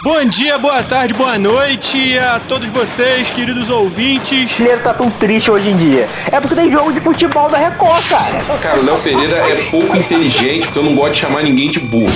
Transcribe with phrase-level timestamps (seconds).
[0.00, 4.56] Bom dia, boa tarde, boa noite a todos vocês, queridos ouvintes.
[4.56, 6.08] O Mineiro tá tão triste hoje em dia.
[6.30, 8.58] É porque tem jogo de futebol da Record, cara.
[8.60, 11.80] Cara, o Léo Pereira é pouco inteligente, porque eu não gosto de chamar ninguém de
[11.80, 12.12] burro.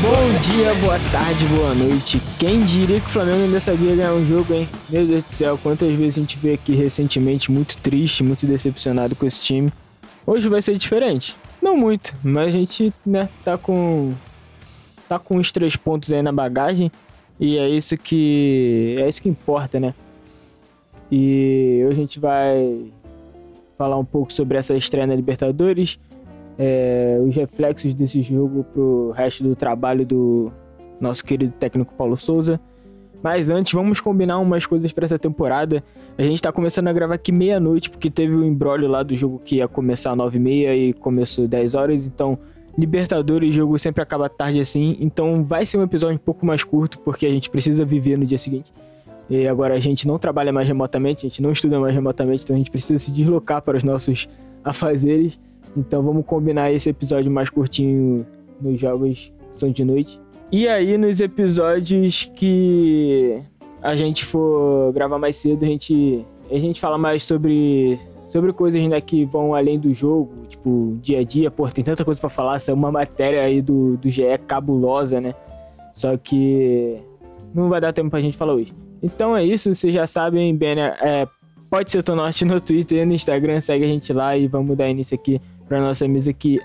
[0.00, 2.22] Bom dia, boa tarde, boa noite.
[2.38, 4.68] Quem diria que o Flamengo ainda sabia ganhar um jogo, hein?
[4.88, 9.16] Meu Deus do céu, quantas vezes a gente vê aqui recentemente muito triste, muito decepcionado
[9.16, 9.72] com esse time.
[10.24, 11.34] Hoje vai ser diferente.
[11.60, 14.14] Não muito, mas a gente, né, tá com
[15.08, 16.90] tá com os três pontos aí na bagagem
[17.40, 19.94] e é isso que é isso que importa, né?
[21.10, 22.92] E hoje a gente vai
[23.76, 25.98] falar um pouco sobre essa estreia na Libertadores,
[26.58, 30.52] é, os reflexos desse jogo pro resto do trabalho do
[31.00, 32.60] nosso querido técnico Paulo Souza.
[33.22, 35.82] Mas antes, vamos combinar umas coisas para essa temporada.
[36.16, 39.14] A gente tá começando a gravar aqui meia-noite, porque teve o um embrólio lá do
[39.16, 42.38] jogo que ia começar às 9h30 e começou 10 horas, então
[42.76, 46.98] Libertadores, jogo sempre acaba tarde assim, então vai ser um episódio um pouco mais curto,
[47.00, 48.72] porque a gente precisa viver no dia seguinte.
[49.28, 52.54] E agora a gente não trabalha mais remotamente, a gente não estuda mais remotamente, então
[52.54, 54.28] a gente precisa se deslocar para os nossos
[54.64, 55.38] afazeres.
[55.76, 58.26] Então vamos combinar esse episódio mais curtinho
[58.60, 60.18] nos jogos são de noite.
[60.50, 63.42] E aí nos episódios que
[63.82, 68.86] a gente for gravar mais cedo, a gente a gente fala mais sobre sobre coisas
[68.86, 72.30] né, que vão além do jogo, tipo, dia a dia, pô, tem tanta coisa para
[72.30, 75.34] falar, saiu uma matéria aí do, do GE cabulosa, né?
[75.94, 76.98] Só que
[77.54, 78.74] não vai dar tempo pra gente falar hoje.
[79.02, 81.26] Então é isso, vocês já sabem, Banner, é,
[81.70, 84.76] pode ser o Norte no Twitter e no Instagram, segue a gente lá e vamos
[84.76, 86.60] dar início aqui pra nossa mesa que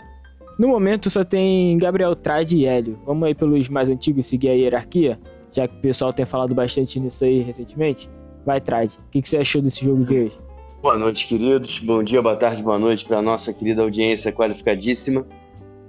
[0.58, 3.00] no momento só tem Gabriel Trade e Hélio.
[3.06, 5.20] Vamos aí pelos mais antigos seguir a hierarquia,
[5.52, 8.10] já que o pessoal tem falado bastante nisso aí recentemente.
[8.46, 8.98] Vai, Trade.
[9.08, 10.43] O que, que você achou desse jogo de hoje?
[10.84, 11.80] Boa noite, queridos.
[11.80, 15.26] Bom dia, boa tarde, boa noite para nossa querida audiência qualificadíssima.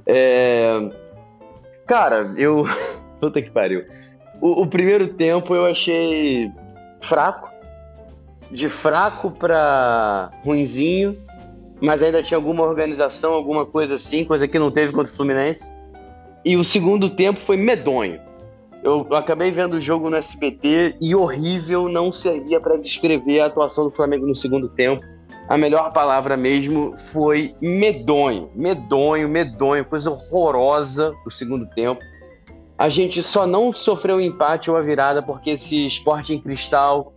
[0.06, 0.89] É...
[1.84, 2.62] Cara, eu.
[3.20, 3.84] Puta que pariu.
[4.41, 6.48] O, o, primeiro tempo eu achei
[7.01, 7.51] fraco.
[8.53, 11.19] De fraco para ruinzinho.
[11.80, 15.77] Mas ainda tinha alguma organização, alguma coisa assim, coisa que não teve contra o Fluminense.
[16.45, 18.20] E o segundo tempo foi medonho.
[18.84, 23.84] Eu acabei vendo o jogo no SBT e horrível não servia para descrever a atuação
[23.84, 25.02] do Flamengo no segundo tempo.
[25.48, 32.02] A melhor palavra mesmo foi medonho, medonho, medonho, coisa horrorosa do segundo tempo.
[32.77, 37.14] A gente só não sofreu um empate ou a virada porque esse esporte em cristal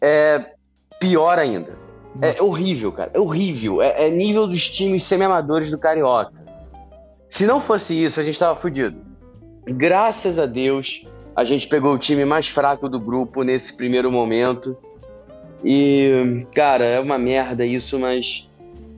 [0.00, 0.52] é
[1.00, 1.76] pior ainda.
[2.22, 2.38] É Nossa.
[2.38, 3.10] É horrível, cara.
[3.12, 3.82] É horrível.
[3.82, 6.32] É, é nível dos times semi-amadores do Carioca.
[7.28, 9.07] Se não fosse isso, a gente tava fudido.
[9.70, 11.06] Graças a Deus,
[11.36, 14.76] a gente pegou o time mais fraco do grupo nesse primeiro momento.
[15.64, 18.48] E, cara, é uma merda isso, mas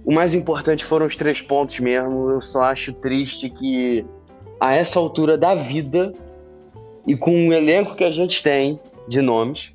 [0.04, 2.30] o mais importante foram os três pontos mesmo.
[2.30, 4.04] Eu só acho triste que,
[4.58, 6.12] a essa altura da vida,
[7.06, 9.74] e com o elenco que a gente tem de nomes,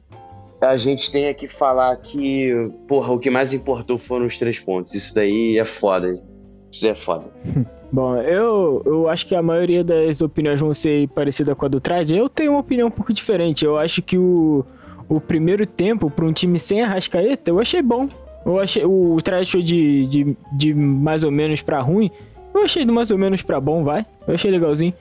[0.61, 4.93] a gente tenha que falar que, porra, o que mais importou foram os três pontos.
[4.93, 6.23] Isso daí é foda.
[6.71, 7.25] Isso é foda.
[7.95, 11.79] Bom, eu, eu acho que a maioria das opiniões vão ser parecida com a do
[11.79, 12.13] Trade.
[12.13, 13.63] Eu tenho uma opinião um pouco diferente.
[13.63, 14.65] Eu acho que o,
[15.07, 18.09] o primeiro tempo, para um time sem Arrascaeta, eu achei bom.
[18.45, 22.11] Eu achei, o Trade achou de, de, de mais ou menos para ruim.
[22.53, 24.05] Eu achei do mais ou menos para bom, vai.
[24.27, 24.93] Eu achei legalzinho.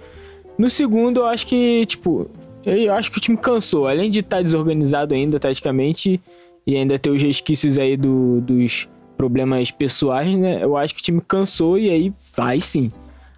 [0.56, 2.30] No segundo, eu acho que, tipo,
[2.64, 3.88] eu acho que o time cansou.
[3.88, 6.20] Além de estar tá desorganizado ainda, taticamente,
[6.64, 10.62] e ainda ter os resquícios aí do, dos problemas pessoais, né?
[10.62, 12.90] Eu acho que o time cansou e aí vai sim.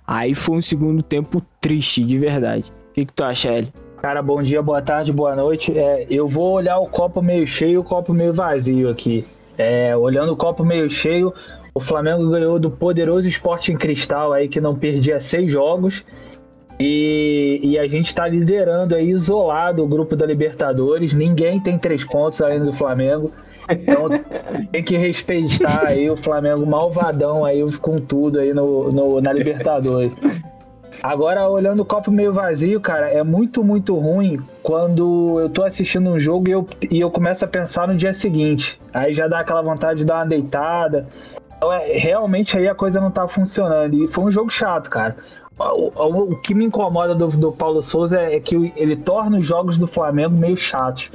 [0.07, 2.73] Aí foi um segundo tempo triste, de verdade.
[2.91, 3.73] O que, que tu acha, Eli?
[4.01, 5.77] Cara, bom dia, boa tarde, boa noite.
[5.77, 9.25] É, eu vou olhar o copo meio cheio e o copo meio vazio aqui.
[9.59, 11.33] É, olhando o copo meio cheio,
[11.75, 16.05] o Flamengo ganhou do poderoso Esporte em Cristal aí que não perdia seis jogos.
[16.79, 21.13] E, e a gente está liderando aí isolado o grupo da Libertadores.
[21.13, 23.33] Ninguém tem três pontos além do Flamengo.
[23.69, 24.09] Então
[24.71, 30.13] tem que respeitar aí o Flamengo malvadão aí com tudo aí no, no, na Libertadores.
[31.03, 36.11] Agora, olhando o copo meio vazio, cara, é muito, muito ruim quando eu tô assistindo
[36.11, 38.81] um jogo e eu, e eu começo a pensar no dia seguinte.
[38.93, 41.07] Aí já dá aquela vontade de dar uma deitada.
[41.57, 43.95] Então, é, realmente aí a coisa não tá funcionando.
[43.95, 45.17] E foi um jogo chato, cara.
[45.59, 49.39] O, o, o que me incomoda do, do Paulo Souza é, é que ele torna
[49.39, 51.11] os jogos do Flamengo meio chatos.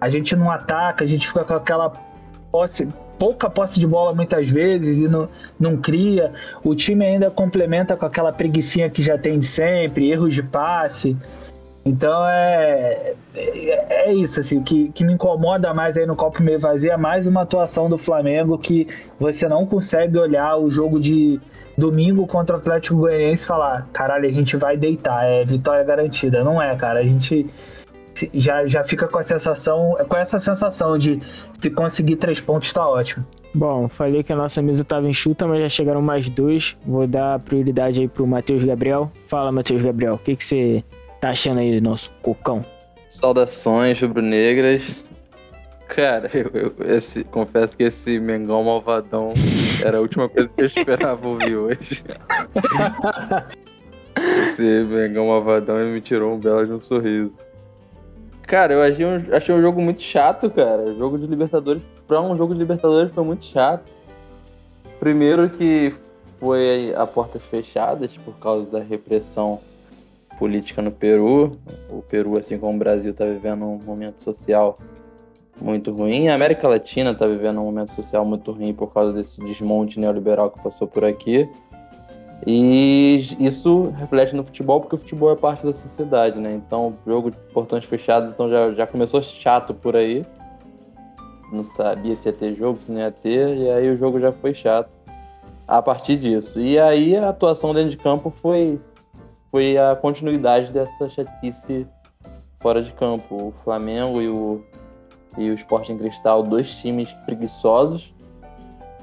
[0.00, 1.92] A gente não ataca, a gente fica com aquela
[2.50, 2.88] posse,
[3.18, 5.28] pouca posse de bola muitas vezes e não,
[5.58, 6.32] não cria.
[6.62, 11.16] O time ainda complementa com aquela preguiçinha que já tem sempre, erros de passe.
[11.84, 16.58] Então é, é, é isso, assim, que, que me incomoda mais aí no copo meio
[16.58, 18.88] vazio é mais uma atuação do Flamengo que
[19.20, 21.40] você não consegue olhar o jogo de
[21.78, 26.42] domingo contra o Atlético Goianiense falar, caralho, a gente vai deitar, é vitória garantida.
[26.42, 26.98] Não é, cara.
[26.98, 27.46] A gente
[28.32, 31.20] já, já fica com a sensação, com essa sensação de
[31.60, 33.24] se conseguir três pontos tá ótimo.
[33.54, 36.76] Bom, falei que a nossa mesa estava enxuta, mas já chegaram mais dois.
[36.84, 39.10] Vou dar prioridade aí pro Matheus Gabriel.
[39.28, 40.84] Fala, Matheus Gabriel, o que, que você
[41.20, 42.62] tá achando aí do nosso cocão?
[43.08, 44.94] Saudações rubro-negras.
[45.88, 49.32] Cara, eu, eu esse, confesso que esse Mengão malvadão
[49.82, 52.04] era a última coisa que eu esperava ouvir hoje.
[54.52, 57.32] esse Mengão malvadão me tirou um belo de um sorriso.
[58.46, 60.94] Cara, eu achei um, achei um jogo muito chato, cara.
[60.94, 63.90] Jogo de Libertadores, pra um jogo de Libertadores foi muito chato.
[65.00, 65.92] Primeiro que
[66.38, 69.60] foi a portas fechadas por causa da repressão
[70.38, 71.58] política no Peru.
[71.90, 74.78] O Peru, assim como o Brasil, está vivendo um momento social
[75.60, 76.28] muito ruim.
[76.28, 80.50] A América Latina está vivendo um momento social muito ruim por causa desse desmonte neoliberal
[80.50, 81.48] que passou por aqui.
[82.44, 86.54] E isso reflete no futebol, porque o futebol é parte da sociedade, né?
[86.54, 90.24] Então, jogo de portões fechados então já, já começou chato por aí.
[91.52, 94.32] Não sabia se ia ter jogo, se não ia ter, e aí o jogo já
[94.32, 94.90] foi chato
[95.66, 96.60] a partir disso.
[96.60, 98.78] E aí a atuação dentro de campo foi,
[99.50, 101.86] foi a continuidade dessa chatice
[102.60, 103.48] fora de campo.
[103.48, 104.62] O Flamengo e o,
[105.38, 108.12] e o Sporting Cristal, dois times preguiçosos.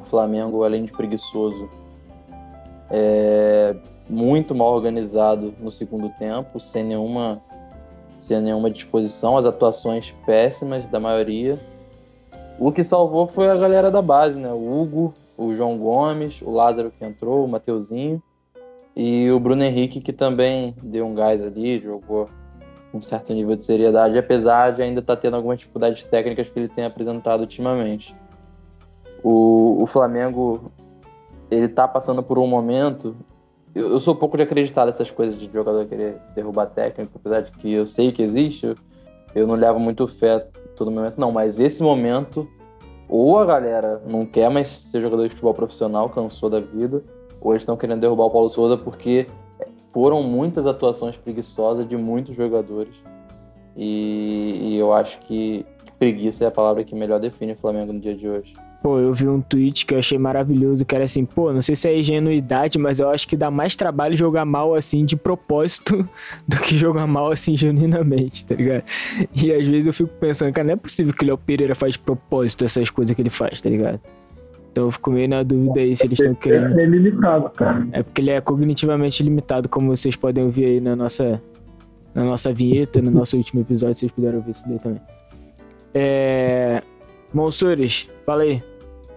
[0.02, 1.70] O Flamengo, além de preguiçoso,
[2.90, 3.76] é,
[4.10, 7.42] muito mal organizado no segundo tempo, sem nenhuma,
[8.20, 11.56] sem nenhuma disposição, as atuações péssimas da maioria.
[12.60, 14.52] O que salvou foi a galera da base, né?
[14.52, 18.22] O Hugo, o João Gomes, o Lázaro que entrou, o Mateuzinho
[18.96, 22.30] e o Bruno Henrique que também deu um gás ali, jogou
[22.94, 26.60] um certo nível de seriedade, apesar de ainda estar tá tendo algumas dificuldades técnicas que
[26.60, 28.16] ele tem apresentado ultimamente.
[29.24, 30.72] O, o Flamengo
[31.54, 33.16] ele tá passando por um momento.
[33.74, 37.42] Eu, eu, sou um pouco de acreditar nessas coisas de jogador querer derrubar técnico, apesar
[37.42, 38.74] de que eu sei que existe,
[39.34, 41.32] eu, não levo muito fé todo momento, não.
[41.32, 42.48] Mas esse momento,
[43.08, 47.04] ou a galera não quer mais ser jogador de futebol profissional, cansou da vida,
[47.42, 49.28] ou eles estão querendo derrubar o Paulo Souza porque
[49.92, 52.94] foram muitas atuações preguiçosas de muitos jogadores.
[53.76, 55.66] E, e eu acho que
[55.98, 58.54] preguiça é a palavra que melhor define o Flamengo no dia de hoje.
[58.84, 61.74] Pô, eu vi um tweet que eu achei maravilhoso, que era assim, pô, não sei
[61.74, 66.06] se é ingenuidade, mas eu acho que dá mais trabalho jogar mal assim de propósito
[66.46, 68.84] do que jogar mal assim genuinamente, tá ligado?
[69.34, 71.94] E às vezes eu fico pensando, cara, não é possível que o Léo Pereira faz
[71.94, 74.02] de propósito essas coisas que ele faz, tá ligado?
[74.74, 76.78] Então eu fico meio na dúvida aí se eles estão querendo.
[76.78, 77.88] É limitado, cara.
[77.94, 81.42] É porque ele é cognitivamente limitado, como vocês podem ouvir aí na nossa,
[82.14, 85.02] na nossa vinheta, no nosso último episódio, vocês puderam ouvir isso daí também.
[85.94, 86.82] É.
[87.34, 88.62] Monsures, fala aí.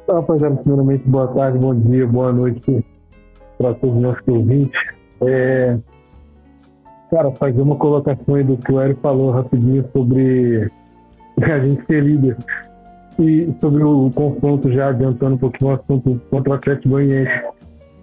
[0.06, 2.84] Então, rapaziada, primeiramente, boa tarde, bom dia, boa noite
[3.58, 4.80] para todos os nossos ouvintes.
[5.20, 5.76] É,
[7.10, 10.70] cara, fazer uma colocação aí do que o Eric falou rapidinho sobre
[11.42, 12.36] a gente ser líder
[13.18, 17.42] e sobre o confronto, já adiantando um pouquinho o assunto contra o Atlético Goianiense.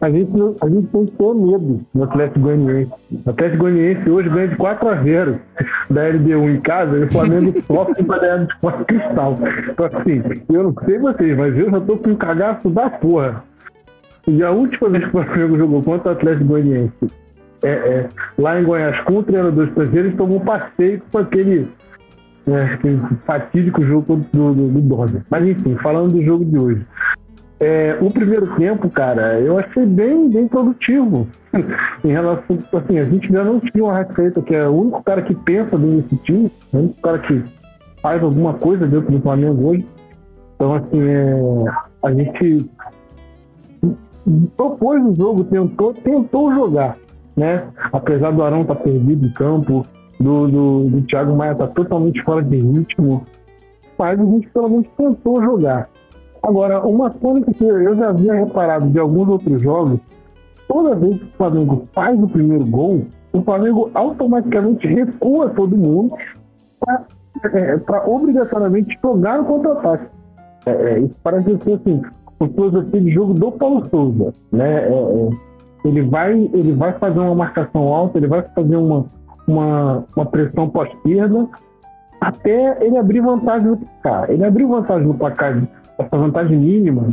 [0.03, 2.91] A gente, a gente tem que ter medo do Atlético Goianiense.
[3.25, 5.39] O Atlético Goianiense hoje ganha de 4 a 0
[5.89, 9.39] da LDU em casa e o Flamengo sofre para ganhar de Sport Cristal.
[9.69, 13.45] Então, assim, eu não sei vocês, mas eu já tô com um cagaço da porra.
[14.27, 17.11] E a última vez que o Flamengo jogou contra o Atlético Goianiense,
[17.63, 21.69] é, é, lá em Goiás, com o treinador estrangeiro, ele tomou um passeio com aquele,
[22.45, 22.77] é,
[23.25, 26.85] fatídico jogo do, do, do Mas enfim, falando do jogo de hoje.
[27.59, 31.27] É, o primeiro tempo, cara, eu achei bem, bem produtivo.
[32.03, 35.21] em relação, assim, a gente ainda não tinha uma receita, que é o único cara
[35.21, 37.43] que pensa bem nesse time, o único cara que
[38.01, 39.87] faz alguma coisa dentro do Flamengo hoje.
[40.55, 41.35] Então, assim, é,
[42.03, 42.69] a gente
[44.55, 46.97] propôs o jogo, tentou, tentou jogar,
[47.35, 47.67] né?
[47.91, 49.85] Apesar do Arão estar tá perdido em campo,
[50.19, 53.25] do, do, do Thiago Maia estar tá totalmente fora de ritmo,
[53.97, 55.89] mas a gente pelo menos tentou jogar.
[56.43, 59.97] Agora, uma coisa que eu já havia reparado de alguns outros jogos,
[60.67, 66.13] toda vez que o Flamengo faz o primeiro gol, o Flamengo automaticamente recua todo mundo
[66.79, 67.05] para
[67.53, 70.05] é, obrigatoriamente jogar no contra-ataque.
[70.65, 72.01] É, é, isso parece ser assim,
[72.39, 74.33] o filosofia de jogo do Paulo Souza.
[74.51, 74.83] Né?
[74.83, 75.29] É, é,
[75.85, 79.05] ele, vai, ele vai fazer uma marcação alta, ele vai fazer uma,
[79.47, 81.47] uma, uma pressão pós-esquerda,
[82.19, 84.29] até ele abrir vantagem no placar.
[84.29, 85.61] Ele abriu vantagem no placar
[85.97, 87.09] essa vantagem mínima,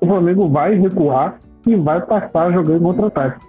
[0.00, 3.44] o Flamengo vai recuar e vai passar jogando contra-ataque.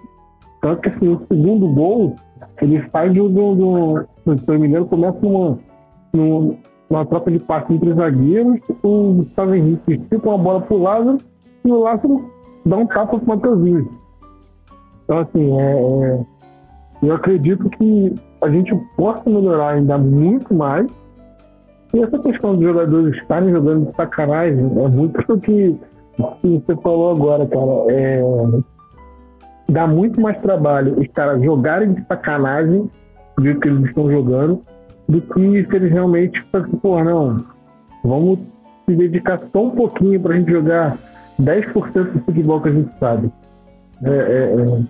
[0.60, 2.16] Tanto que assim, o segundo gol,
[2.62, 3.28] ele faz do.
[3.28, 5.58] do, do se não me engano, começa numa,
[6.12, 11.18] numa, troca de passe entre zagueiros, o Gustavo Henrique fica uma bola pro Lázaro
[11.64, 12.30] e o Lázaro
[12.64, 13.90] dá um tapa pro Matheusinho.
[15.04, 16.24] Então, assim, é, é,
[17.02, 20.86] eu acredito que a gente possa melhorar ainda muito mais.
[21.94, 25.78] E essa questão dos jogadores estarem jogando de sacanagem é muito o que
[26.42, 27.92] você falou agora, cara.
[27.92, 28.22] É,
[29.68, 32.90] dá muito mais trabalho os caras jogarem de sacanagem
[33.36, 34.60] do que eles estão jogando
[35.08, 37.36] do que se eles realmente assim, pô, não,
[38.02, 38.40] vamos
[38.86, 40.96] se dedicar só um pouquinho pra gente jogar
[41.40, 43.30] 10% do futebol que a gente sabe.
[44.02, 44.82] É, é, é,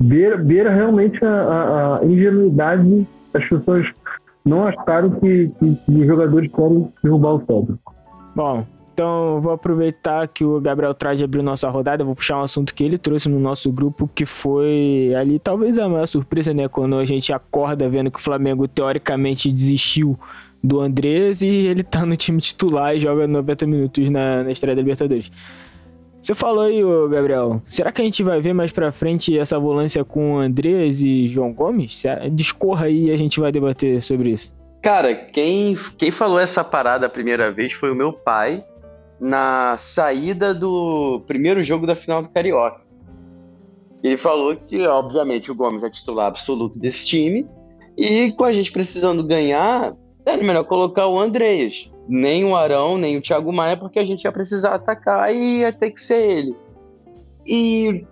[0.00, 3.86] beira, beira realmente a, a, a, ingenuidade das pessoas
[4.48, 7.78] não acharam que, que, que os jogadores querem derrubar o Celta.
[8.34, 12.74] Bom, então vou aproveitar que o Gabriel Trade abriu nossa rodada, vou puxar um assunto
[12.74, 16.66] que ele trouxe no nosso grupo, que foi ali talvez a maior surpresa, né?
[16.66, 20.18] Quando a gente acorda vendo que o Flamengo teoricamente desistiu
[20.62, 24.74] do Andrés e ele tá no time titular e joga 90 minutos na, na estreia
[24.74, 25.30] da Libertadores.
[26.28, 30.04] Você falou aí, Gabriel, será que a gente vai ver mais pra frente essa volância
[30.04, 32.02] com Andrés e João Gomes?
[32.32, 34.54] Discorra aí e a gente vai debater sobre isso.
[34.82, 38.62] Cara, quem, quem falou essa parada a primeira vez foi o meu pai
[39.18, 42.82] na saída do primeiro jogo da final do Carioca.
[44.02, 47.48] Ele falou que, obviamente, o Gomes é titular absoluto desse time
[47.96, 49.96] e com a gente precisando ganhar,
[50.28, 51.90] era melhor colocar o Andreas.
[52.08, 55.72] Nem o Arão, nem o Thiago Maia, porque a gente ia precisar atacar e ia
[55.72, 56.56] ter que ser ele.
[57.46, 58.04] E,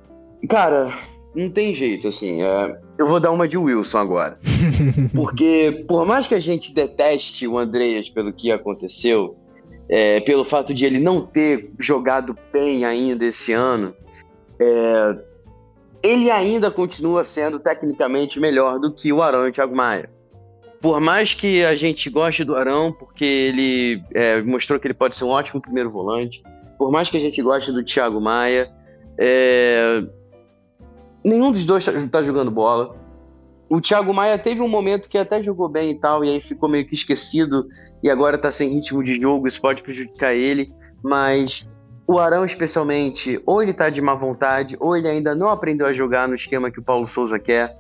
[0.49, 0.93] cara,
[1.35, 2.43] não tem jeito, assim.
[2.43, 2.79] É...
[2.99, 4.39] eu vou dar uma de Wilson agora.
[5.15, 9.37] porque, por mais que a gente deteste o Andreas pelo que aconteceu,
[9.89, 13.95] é, pelo fato de ele não ter jogado bem ainda esse ano,
[14.59, 15.19] é...
[16.03, 20.16] ele ainda continua sendo tecnicamente melhor do que o Arão e o Thiago Maia
[20.87, 25.17] por mais que a gente goste do Arão, porque ele é, mostrou que ele pode
[25.17, 26.45] ser um ótimo primeiro volante,
[26.79, 28.71] por mais que a gente goste do Thiago Maia,
[29.19, 30.05] é,
[31.25, 32.95] nenhum dos dois está tá jogando bola.
[33.69, 36.69] O Thiago Maia teve um momento que até jogou bem e tal, e aí ficou
[36.69, 37.67] meio que esquecido,
[38.01, 41.69] e agora está sem ritmo de jogo, isso pode prejudicar ele, mas
[42.07, 45.93] o Arão, especialmente, ou ele está de má vontade, ou ele ainda não aprendeu a
[45.93, 47.77] jogar no esquema que o Paulo Souza quer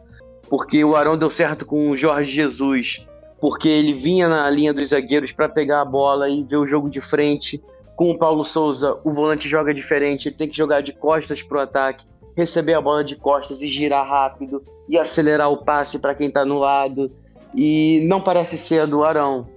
[0.48, 3.06] porque o Arão deu certo com o Jorge Jesus,
[3.40, 6.88] porque ele vinha na linha dos zagueiros para pegar a bola e ver o jogo
[6.88, 7.62] de frente.
[7.94, 11.60] Com o Paulo Souza, o volante joga diferente, ele tem que jogar de costas pro
[11.60, 12.04] ataque,
[12.36, 16.44] receber a bola de costas e girar rápido e acelerar o passe para quem está
[16.44, 17.10] no lado.
[17.54, 19.48] E não parece ser a do Arão.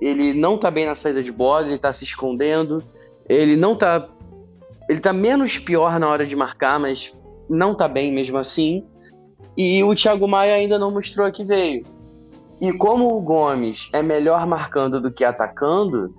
[0.00, 2.82] Ele não está bem na saída de bola, ele está se escondendo.
[3.28, 4.08] Ele não está
[4.88, 7.14] ele tá menos pior na hora de marcar, mas
[7.48, 8.84] não está bem mesmo assim.
[9.56, 11.84] E o Thiago Maia ainda não mostrou que veio.
[12.60, 16.14] E como o Gomes é melhor marcando do que atacando,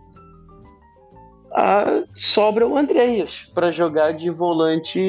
[1.54, 5.00] a, sobra o Andreas para jogar de volante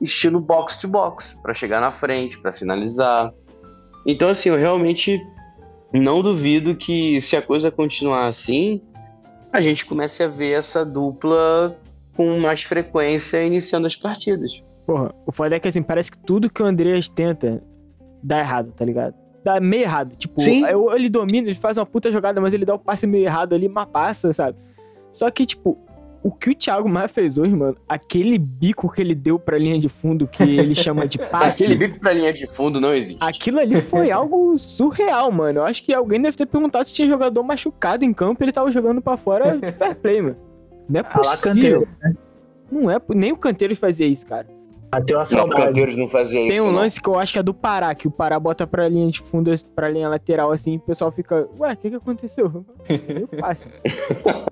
[0.00, 3.32] estilo box to box, para chegar na frente, para finalizar.
[4.06, 5.20] Então, assim, eu realmente
[5.92, 8.80] não duvido que se a coisa continuar assim,
[9.52, 11.76] a gente comece a ver essa dupla
[12.14, 14.62] com mais frequência iniciando as partidas.
[14.90, 17.62] Porra, o foda é que assim, parece que tudo que o Andreas tenta
[18.20, 19.14] dá errado, tá ligado?
[19.44, 20.16] Dá meio errado.
[20.16, 20.64] Tipo, Sim.
[20.66, 23.68] ele domina, ele faz uma puta jogada, mas ele dá o passe meio errado ali,
[23.68, 24.58] mas passa, sabe?
[25.12, 25.78] Só que, tipo,
[26.24, 29.78] o que o Thiago Maia fez hoje, mano, aquele bico que ele deu pra linha
[29.78, 31.62] de fundo, que ele chama de passe.
[31.62, 33.22] aquele bico pra linha de fundo não existe.
[33.22, 35.60] Aquilo ali foi algo surreal, mano.
[35.60, 38.52] Eu acho que alguém deve ter perguntado se tinha jogador machucado em campo e ele
[38.52, 40.36] tava jogando pra fora de fair play, mano.
[40.88, 41.86] Não é possível.
[42.02, 42.12] Né?
[42.72, 44.58] Não é, nem o Canteiro fazia isso, cara.
[44.90, 45.50] Até uma saudade.
[45.50, 46.58] Não, Canteiros não fazia Tem isso.
[46.58, 46.80] Tem um não.
[46.80, 49.20] lance que eu acho que é do Pará, que o Pará bota pra linha de
[49.20, 52.64] fundo, pra linha lateral, assim, e o pessoal fica, ué, o que que aconteceu?
[52.88, 53.68] Eu passo.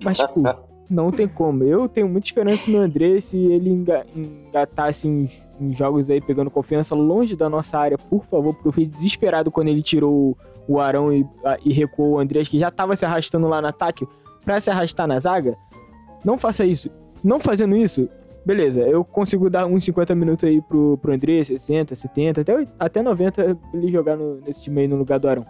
[0.03, 0.43] Mas, tipo,
[0.89, 1.63] não tem como.
[1.63, 6.49] Eu tenho muita esperança no André se ele enga engatasse uns, uns, jogos aí pegando
[6.49, 10.79] confiança longe da nossa área, por favor, porque eu fui desesperado quando ele tirou o
[10.79, 11.25] Arão e,
[11.63, 14.07] e recuou o André, que já tava se arrastando lá no ataque,
[14.43, 15.57] pra se arrastar na zaga.
[16.23, 16.89] Não faça isso.
[17.23, 18.09] Não fazendo isso,
[18.45, 23.01] beleza, eu consigo dar uns 50 minutos aí pro, pro André, 60, 70, até, até
[23.01, 25.45] 90 ele jogar no, nesse time aí no lugar do Arão.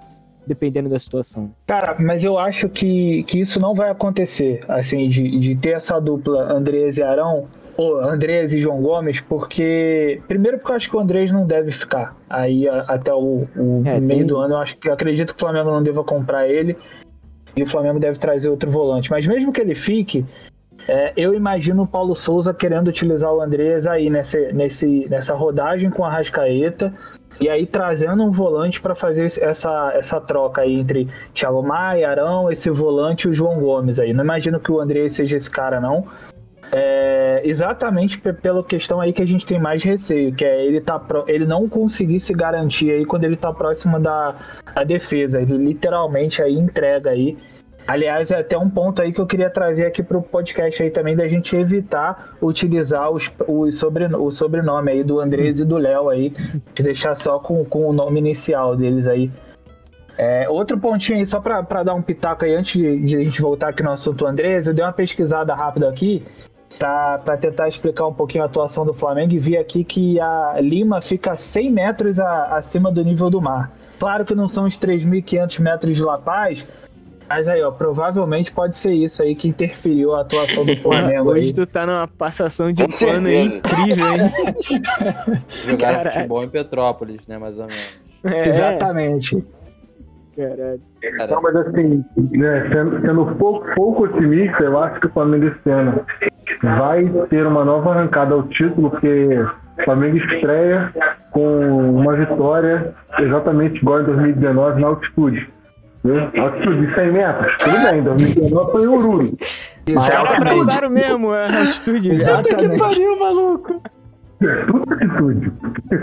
[0.48, 1.52] Dependendo da situação.
[1.68, 6.00] Cara, mas eu acho que, que isso não vai acontecer, assim, de, de ter essa
[6.00, 7.48] dupla Andrés e Arão,
[7.80, 10.22] ou Andrés e João Gomes, porque.
[10.28, 12.14] Primeiro porque eu acho que o Andrés não deve ficar.
[12.30, 15.38] Aí a, até o, o é, meio do ano, eu acho que eu acredito que
[15.38, 16.76] o Flamengo não deva comprar ele.
[17.56, 19.10] E o Flamengo deve trazer outro volante.
[19.10, 20.26] Mas mesmo que ele fique,
[20.90, 25.92] é, eu imagino o Paulo Souza querendo utilizar o Andrés aí nesse, nesse, nessa rodagem
[25.92, 26.92] com a Rascaeta
[27.40, 32.52] e aí trazendo um volante para fazer essa, essa troca aí entre Thiago Maia, Arão,
[32.52, 34.14] esse volante e o João Gomes aí.
[34.14, 36.08] Não imagino que o Andrés seja esse cara, não.
[36.72, 40.98] É, exatamente pela questão aí que a gente tem mais receio, que é ele, tá
[40.98, 44.36] pro, ele não conseguir se garantir aí quando ele tá próximo da,
[44.74, 45.40] da defesa.
[45.40, 47.38] Ele literalmente aí entrega aí.
[47.90, 51.16] Aliás, é até um ponto aí que eu queria trazer aqui pro podcast aí também,
[51.16, 56.30] da gente evitar utilizar os, os o sobrenome aí do Andrés e do Léo aí,
[56.72, 59.32] de deixar só com, com o nome inicial deles aí.
[60.16, 63.42] É, outro pontinho aí, só para dar um pitaco aí, antes de, de, a gente
[63.42, 66.24] voltar aqui no assunto Andrés, eu dei uma pesquisada rápida aqui
[66.78, 71.02] para tentar explicar um pouquinho a atuação do Flamengo e vi aqui que a Lima
[71.02, 73.72] fica 100 metros a, acima do nível do mar.
[73.98, 76.66] Claro que não são os 3.500 metros de La Paz,
[77.30, 81.30] mas aí, ó, provavelmente pode ser isso aí que interferiu a atuação do Flamengo.
[81.30, 84.32] Hoje tu tá numa passação de Com pano aí incrível, hein?
[85.66, 86.12] Jogaram Caralho.
[86.12, 88.00] futebol em Petrópolis, né, mais ou menos.
[88.24, 89.46] É, Exatamente.
[90.36, 90.82] Caralho.
[91.18, 95.48] Cara, Não, mas assim, né, sendo, sendo pouco, pouco otimista, eu acho que o Flamengo
[95.48, 96.04] esse ano
[96.64, 99.38] vai ter uma nova arrancada ao título, porque
[99.80, 100.92] o Flamengo estreia
[101.32, 105.59] com uma vitória exatamente igual em 2019 na altitude.
[106.04, 106.32] Né?
[106.38, 109.38] Altitude de 100 metros, tudo bem, 2019 foi em Ururu.
[109.98, 112.10] Os caras abraçaram mesmo a altitude.
[112.12, 112.80] Exatamente.
[112.80, 113.82] Pariu, maluco.
[114.40, 115.52] Tudo altitude.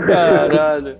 [0.05, 0.97] Caralho.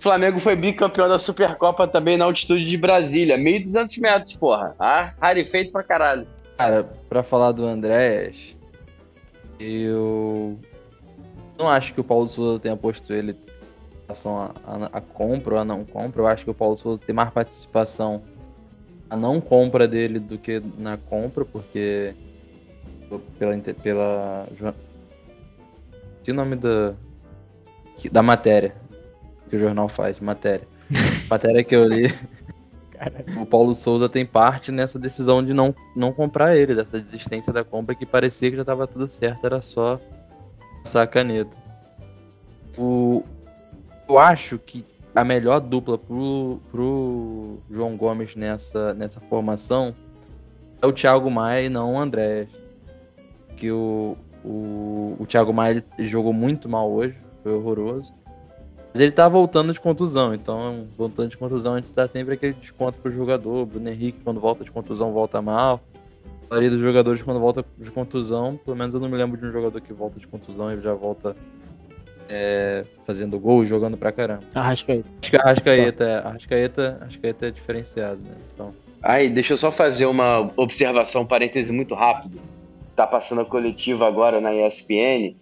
[0.00, 4.74] Flamengo foi bicampeão da Supercopa também na altitude de Brasília, 1.200 metros, porra.
[4.76, 6.26] Ah, rarefeito pra caralho.
[6.58, 8.56] Cara, pra falar do Andrés,
[9.60, 10.58] eu
[11.56, 13.36] não acho que o Paulo Souza tenha posto ele em
[14.08, 16.22] relação a, a- a compra ou a não compra.
[16.22, 18.22] Eu acho que o Paulo Souza tem mais participação
[19.12, 22.14] a não compra dele do que na compra, porque
[23.38, 24.46] pela pela
[26.24, 26.94] que nome da
[28.10, 28.74] da matéria
[29.50, 30.66] que o jornal faz, matéria.
[31.28, 32.10] matéria que eu li
[33.36, 37.64] o Paulo Souza tem parte nessa decisão de não, não comprar ele, dessa desistência da
[37.64, 40.00] compra que parecia que já estava tudo certo, era só
[40.84, 41.50] passar a caneta.
[42.78, 43.24] O,
[44.08, 49.94] eu acho que a melhor dupla pro, pro João Gomes nessa, nessa formação
[50.80, 52.48] é o Thiago Maia e não o André.
[53.56, 58.12] Que o, o, o Thiago Maia jogou muito mal hoje, foi horroroso.
[58.92, 62.54] Mas ele tá voltando de contusão, então voltando de contusão a gente dá sempre aquele
[62.54, 63.64] desconto pro jogador.
[63.64, 65.80] Bruno Henrique, quando volta de contusão, volta mal.
[66.50, 69.46] A maioria dos jogadores, quando volta de contusão, pelo menos eu não me lembro de
[69.46, 71.34] um jogador que volta de contusão e já volta
[72.28, 74.42] é, fazendo gol, jogando pra caramba.
[74.54, 75.08] Arrascaeta.
[75.20, 78.34] Acho que a Arrascaeta, é, Arrascaeta, Arrascaeta é diferenciado, né?
[78.54, 82.40] Então, Aí, deixa eu só fazer uma observação, um parêntese muito rápido.
[82.94, 85.34] Tá passando a coletiva agora na ESPN.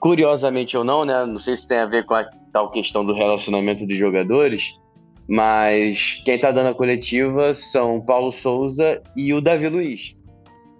[0.00, 1.26] Curiosamente ou não, né?
[1.26, 4.80] Não sei se tem a ver com a tal questão do relacionamento dos jogadores,
[5.28, 10.16] mas quem tá dando a coletiva são Paulo Souza e o Davi Luiz.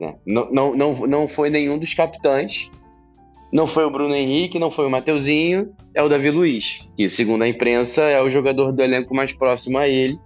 [0.01, 0.17] né?
[0.27, 2.71] Não, não, não, não foi nenhum dos capitães,
[3.53, 7.43] não foi o Bruno Henrique, não foi o Mateuzinho, é o Davi Luiz, que segundo
[7.43, 10.19] a imprensa é o jogador do elenco mais próximo a ele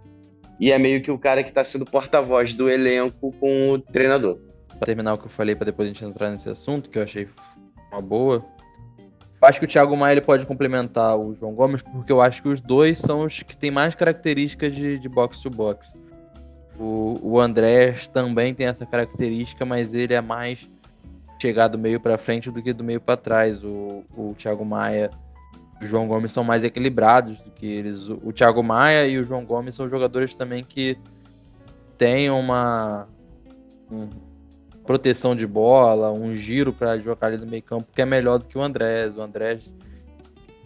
[0.60, 4.36] e é meio que o cara que tá sendo porta-voz do elenco com o treinador.
[4.78, 7.02] pra terminar o que eu falei, pra depois a gente entrar nesse assunto, que eu
[7.02, 7.28] achei
[7.92, 8.44] uma boa.
[9.42, 12.48] Acho que o Thiago Maia ele pode complementar o João Gomes, porque eu acho que
[12.48, 15.94] os dois são os que têm mais características de, de box to box.
[16.78, 20.68] O, o Andrés também tem essa característica, mas ele é mais
[21.38, 23.62] chegar do meio pra frente do que do meio pra trás.
[23.62, 25.10] O, o Thiago Maia
[25.80, 28.08] e o João Gomes são mais equilibrados do que eles.
[28.08, 30.96] O, Thiago Maia e o João Gomes são jogadores também que
[31.98, 33.06] têm uma
[33.90, 34.08] um-
[34.86, 38.44] proteção de bola, um giro pra jogar ali no meio campo, que é melhor do
[38.44, 39.16] que o Andrés.
[39.16, 39.68] O Andrés,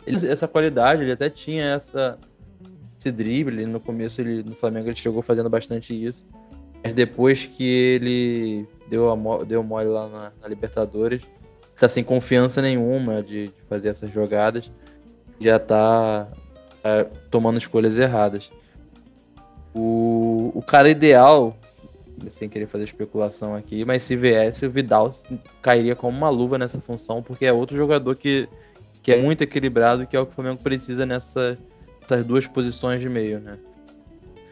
[0.06, 2.18] ele- essa qualidade, ele até tinha essa
[2.98, 6.26] esse drible, no começo ele no Flamengo ele chegou fazendo bastante isso.
[6.84, 11.22] Mas depois que ele deu, a, deu mole lá na, na Libertadores,
[11.78, 14.70] tá sem confiança nenhuma de, de fazer essas jogadas,
[15.40, 16.28] já tá,
[16.82, 18.50] tá tomando escolhas erradas.
[19.72, 21.56] O, o cara ideal,
[22.28, 25.10] sem querer fazer especulação aqui, mas se viesse, o Vidal
[25.62, 28.48] cairia como uma luva nessa função, porque é outro jogador que,
[29.02, 31.56] que é muito equilibrado, que é o que o Flamengo precisa nessa,
[32.02, 33.56] nessas duas posições de meio, né?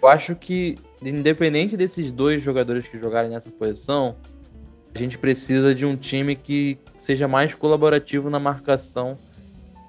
[0.00, 4.16] Eu acho que, independente desses dois jogadores que jogarem nessa posição,
[4.94, 9.16] a gente precisa de um time que seja mais colaborativo na marcação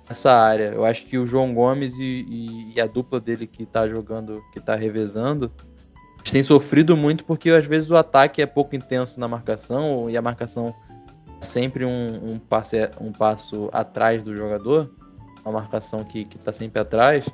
[0.07, 0.71] nessa área.
[0.75, 4.41] Eu acho que o João Gomes e, e- e a dupla dele que tá jogando,
[4.53, 5.51] que tá revezando,
[6.19, 10.17] eles têm sofrido muito porque às vezes o ataque é pouco intenso na marcação e
[10.17, 10.73] a marcação
[11.41, 14.91] é sempre um, um, passe, um passo atrás do jogador,
[15.45, 17.25] uma marcação que, que tá sempre atrás.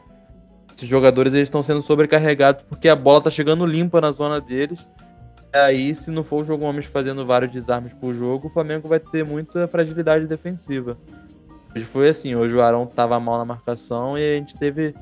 [0.76, 4.80] Esses jogadores eles estão sendo sobrecarregados porque a bola tá chegando limpa na zona deles.
[5.54, 9.00] aí, se não for o jogo homens fazendo vários desarmes por jogo, o Flamengo vai
[9.00, 10.98] ter muita fragilidade defensiva.
[11.74, 14.94] Hoje foi assim, hoje o Arão tava mal na marcação e a gente teve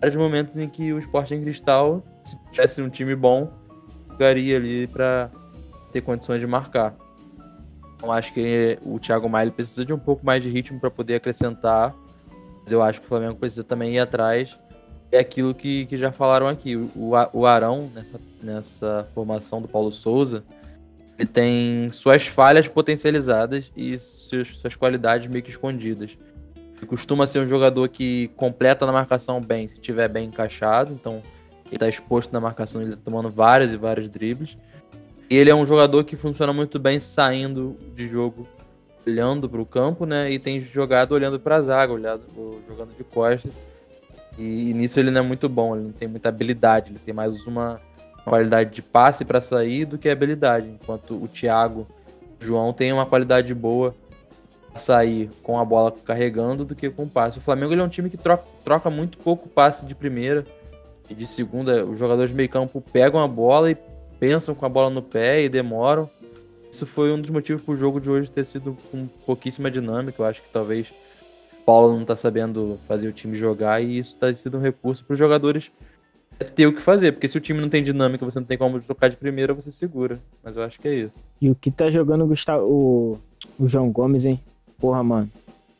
[0.00, 3.50] vários momentos em que o Sporting Cristal, se tivesse um time bom,
[4.10, 5.30] jogaria ali para
[5.92, 6.94] ter condições de marcar.
[7.96, 11.16] Então acho que o Thiago Maia precisa de um pouco mais de ritmo para poder
[11.16, 11.94] acrescentar.
[12.62, 14.58] Mas eu acho que o Flamengo precisa também ir atrás.
[15.12, 16.76] É aquilo que, que já falaram aqui.
[16.76, 20.44] O, o Arão, nessa, nessa formação do Paulo Souza,
[21.18, 26.16] ele tem suas falhas potencializadas e suas, suas qualidades meio que escondidas.
[26.76, 30.92] Ele costuma ser um jogador que completa na marcação bem, se estiver bem encaixado.
[30.94, 31.22] Então,
[31.66, 34.56] ele está exposto na marcação, ele tá tomando vários e vários dribles.
[35.28, 38.48] E ele é um jogador que funciona muito bem saindo de jogo,
[39.06, 40.32] olhando para o campo, né?
[40.32, 42.24] E tem jogado olhando para a zaga, olhando,
[42.66, 43.52] jogando de costas.
[44.40, 47.12] E, e, nisso ele não é muito bom, ele não tem muita habilidade, ele tem
[47.12, 47.78] mais uma
[48.24, 50.66] qualidade de passe para sair do que habilidade.
[50.66, 51.86] Enquanto o Thiago
[52.40, 53.94] o João tem uma qualidade boa
[54.76, 57.36] sair com a bola carregando do que com passe.
[57.36, 60.44] O Flamengo ele é um time que troca, troca muito pouco passe de primeira
[61.10, 61.84] e de segunda.
[61.84, 63.76] Os jogadores de meio campo pegam a bola e
[64.18, 66.08] pensam com a bola no pé e demoram.
[66.72, 70.22] Isso foi um dos motivos para o jogo de hoje ter sido com pouquíssima dinâmica.
[70.22, 70.92] Eu acho que talvez
[71.70, 75.12] Paulo não está sabendo fazer o time jogar e isso está sendo um recurso para
[75.12, 75.70] os jogadores
[76.56, 78.80] ter o que fazer, porque se o time não tem dinâmica, você não tem como
[78.80, 80.18] trocar de primeira, você segura.
[80.42, 81.22] Mas eu acho que é isso.
[81.40, 83.18] E o que tá jogando o Gustavo, o,
[83.56, 84.40] o João Gomes, hein?
[84.80, 85.30] Porra, mano.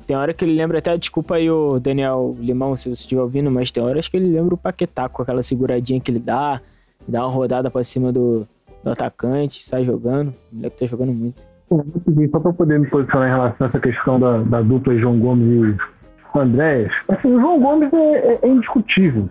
[0.07, 3.50] Tem hora que ele lembra até, desculpa aí o Daniel Limão se você estiver ouvindo,
[3.50, 6.62] mas tem horas que ele lembra o Paquetá com aquela seguradinha que ele dá,
[7.09, 8.46] dá uma rodada pra cima do,
[8.85, 10.33] do atacante, sai jogando.
[10.53, 11.50] O moleque tá jogando muito.
[11.70, 15.76] Só pra poder me posicionar em relação a essa questão da, da dupla João Gomes
[15.76, 19.28] e Andréas, assim, o João Gomes é, é, é indiscutível.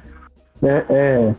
[0.63, 1.35] É, é,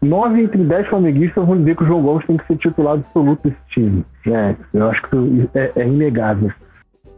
[0.00, 3.48] nove entre dez flamenguistas vão dizer que o João Gomes tem que ser titular absoluto
[3.48, 4.04] desse time.
[4.26, 6.50] É, eu acho que isso é, é inegável.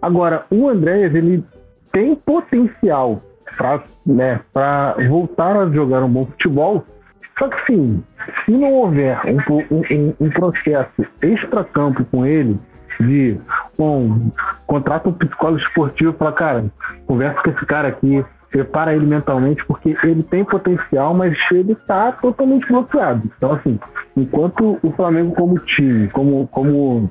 [0.01, 1.45] Agora, o Andréas, ele
[1.93, 3.23] tem potencial
[3.57, 4.41] para né,
[5.09, 6.85] voltar a jogar um bom futebol.
[7.39, 8.03] Só que, sim,
[8.45, 12.59] se não houver um, um, um processo extra-campo com ele,
[13.01, 13.39] de
[13.77, 14.31] bom,
[14.67, 16.65] contrata um psicólogo esportivo para cara,
[17.07, 22.13] conversa com esse cara aqui, prepara ele mentalmente, porque ele tem potencial, mas ele está
[22.13, 23.23] totalmente bloqueado.
[23.37, 23.81] Então, assim,
[24.17, 27.11] enquanto o Flamengo como time, como, como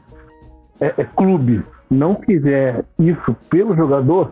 [0.80, 4.32] é, é clube, não quiser isso pelo jogador,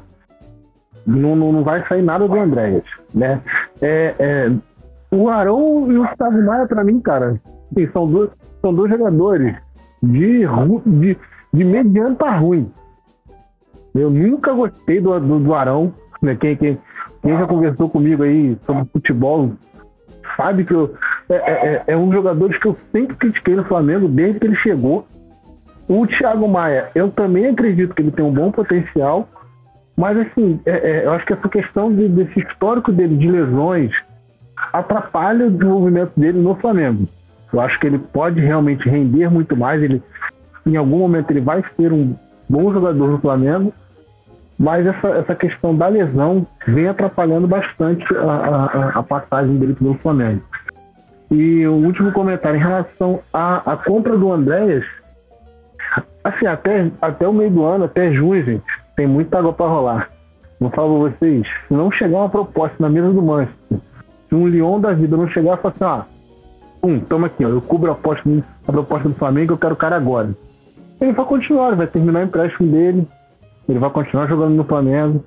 [1.05, 2.83] não, não, não vai sair nada do Andréas,
[3.13, 3.41] né?
[3.81, 4.51] É, é,
[5.11, 7.39] o Arão e o Gustavo Maia, para mim, cara,
[7.71, 8.29] assim, são, dois,
[8.61, 9.55] são dois jogadores
[10.03, 10.45] de,
[10.85, 11.17] de,
[11.53, 12.71] de mediano para ruim.
[13.95, 16.35] Eu nunca gostei do, do, do Arão, né?
[16.35, 16.77] Quem, quem,
[17.21, 19.51] quem já conversou comigo aí sobre futebol
[20.37, 20.93] sabe que eu,
[21.29, 24.55] é, é, é, é um jogador que eu sempre critiquei no Flamengo desde que ele
[24.57, 25.05] chegou.
[25.87, 29.27] O Thiago Maia, eu também acredito que ele tem um bom potencial,
[29.97, 33.91] mas assim, é, é, eu acho que essa questão de, desse histórico dele de lesões
[34.71, 37.07] atrapalha o desenvolvimento dele no Flamengo.
[37.51, 39.81] Eu acho que ele pode realmente render muito mais.
[39.81, 40.01] Ele,
[40.69, 42.15] em algum momento, ele vai ser um
[42.47, 43.73] bom jogador no Flamengo,
[44.57, 49.93] mas essa, essa questão da lesão vem atrapalhando bastante a, a, a passagem dele pelo
[49.95, 50.41] Flamengo.
[51.31, 54.83] E o último comentário em relação à, à compra do Andréas,
[56.23, 58.63] assim, até, até o meio do ano, até junho, gente,
[58.95, 60.09] tem muita água para rolar.
[60.59, 63.79] Não falo pra vocês, se não chegar uma proposta na mesa do Manchester,
[64.27, 66.05] se um Leão da vida não chegar e falar assim, ah,
[66.83, 68.29] um, toma aqui, ó, eu cubro a proposta,
[68.67, 70.31] a proposta do Flamengo, eu quero o cara agora.
[71.01, 73.07] Ele vai continuar, vai terminar o empréstimo dele,
[73.67, 75.23] ele vai continuar jogando no Flamengo.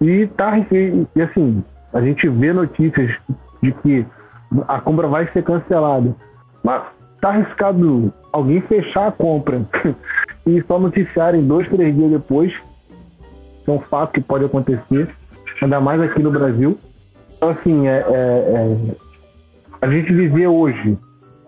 [0.00, 3.10] E tá, e, e assim, a gente vê notícias
[3.62, 4.06] de que
[4.68, 6.14] a compra vai ser cancelada.
[6.62, 6.82] Mas
[7.20, 9.62] tá arriscado alguém fechar a compra
[10.46, 12.52] e só noticiarem dois, três dias depois.
[13.66, 15.08] É um fato que pode acontecer,
[15.60, 16.78] ainda mais aqui no Brasil.
[17.36, 18.96] Então, assim, é, é, é
[19.80, 20.98] a gente viver hoje,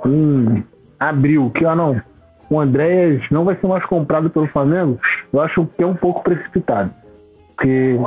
[0.07, 0.65] em
[0.99, 2.01] abril, que ah, não,
[2.51, 4.99] o Andréas não vai ser mais comprado pelo Flamengo,
[5.33, 6.91] eu acho que é um pouco precipitado.
[7.57, 7.99] Porque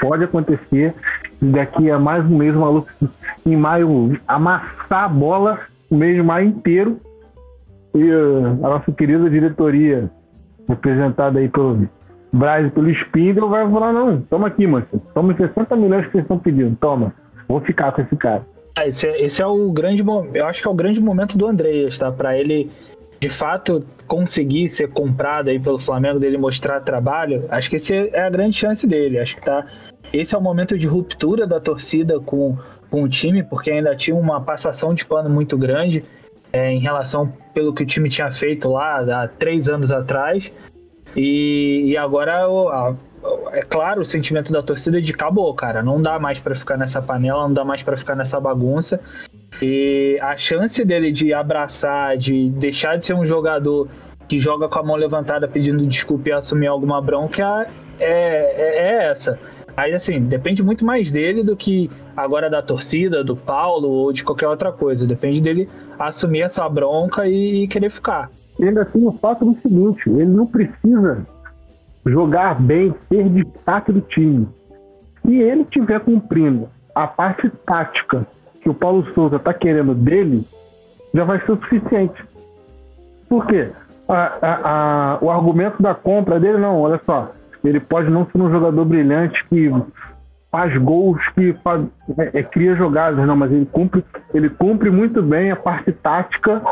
[0.00, 0.94] pode acontecer
[1.40, 2.88] daqui a mais um mês o maluco
[3.46, 6.98] em maio amassar a bola o mês de maio inteiro
[7.94, 10.10] e uh, a nossa querida diretoria
[10.68, 11.88] representada aí pelo
[12.32, 16.24] Braz e pelo Spindle vai falar não, toma aqui, mano, toma 60 milhões que vocês
[16.24, 17.14] estão pedindo, toma,
[17.46, 18.44] vou ficar com esse cara.
[18.76, 20.04] Ah, esse, é, esse é o grande
[20.34, 22.10] eu acho que é o grande momento do Andreas, tá?
[22.10, 22.72] Para ele
[23.24, 28.20] de fato conseguir ser comprado aí pelo Flamengo, dele mostrar trabalho, acho que esse é
[28.20, 29.18] a grande chance dele.
[29.18, 29.66] Acho que tá.
[30.12, 32.58] Esse é o momento de ruptura da torcida com,
[32.90, 36.04] com o time, porque ainda tinha uma passação de pano muito grande.
[36.52, 40.52] é, em relação pelo que o time tinha feito lá há três anos atrás.
[41.16, 42.94] E, e agora, a,
[43.52, 45.82] é claro, o sentimento da torcida é de acabou, cara.
[45.82, 49.00] Não dá mais para ficar nessa panela, não dá mais para ficar nessa bagunça.
[49.62, 53.88] E a chance dele de abraçar, de deixar de ser um jogador
[54.28, 57.66] que joga com a mão levantada pedindo desculpa e assumir alguma bronca
[57.98, 59.38] é, é, é essa.
[59.76, 64.22] Aí, assim, depende muito mais dele do que agora da torcida, do Paulo ou de
[64.22, 65.06] qualquer outra coisa.
[65.06, 68.30] Depende dele assumir essa bronca e, e querer ficar.
[68.58, 71.26] E ainda assim, o fato do seguinte: ele não precisa
[72.06, 74.48] jogar bem, ser destaque do time.
[75.22, 78.26] Se ele estiver cumprindo a parte tática
[78.64, 80.42] que o Paulo Souza está querendo dele,
[81.12, 82.24] já vai ser o suficiente.
[83.28, 83.68] Por quê?
[84.08, 84.60] A, a,
[85.12, 87.30] a, o argumento da compra dele, não, olha só,
[87.62, 89.70] ele pode não ser um jogador brilhante que
[90.50, 91.84] faz gols, que faz,
[92.18, 96.62] é, é, cria jogadas, não, mas ele cumpre, ele cumpre muito bem a parte tática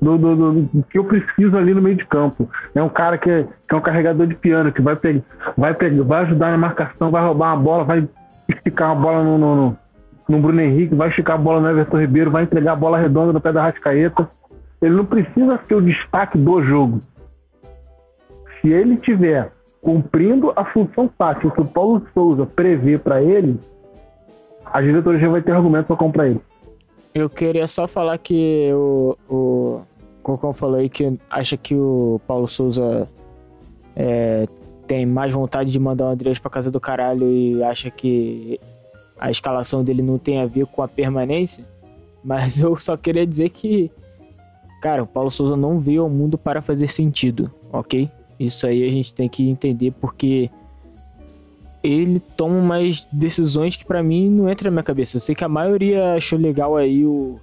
[0.00, 2.48] do, do, do, do, que eu preciso ali no meio de campo.
[2.72, 5.22] É um cara que é, que é um carregador de piano, que vai, pegar,
[5.56, 8.08] vai, pegar, vai ajudar na marcação, vai roubar uma bola, vai
[8.48, 9.85] esticar uma bola no, no, no
[10.28, 13.40] Bruno Henrique, vai esticar a bola no Everton Ribeiro, vai entregar a bola redonda no
[13.40, 14.28] pé da Rascaeta.
[14.82, 17.00] Ele não precisa ser o destaque do jogo.
[18.60, 23.58] Se ele tiver cumprindo a função tática que o Paulo Souza prevê para ele,
[24.64, 26.40] a diretoria já vai ter argumento para comprar ele.
[27.14, 29.80] Eu queria só falar que o, o
[30.22, 33.08] Cocão falou aí que acha que o Paulo Souza
[33.94, 34.46] é,
[34.86, 38.60] tem mais vontade de mandar o Andrés pra casa do caralho e acha que
[39.18, 41.64] a escalação dele não tem a ver com a permanência.
[42.22, 43.90] Mas eu só queria dizer que,
[44.82, 48.10] cara, o Paulo Souza não veio ao mundo para fazer sentido, ok?
[48.38, 50.50] Isso aí a gente tem que entender porque
[51.82, 55.16] ele toma umas decisões que para mim não entra na minha cabeça.
[55.16, 57.38] Eu sei que a maioria achou legal aí o,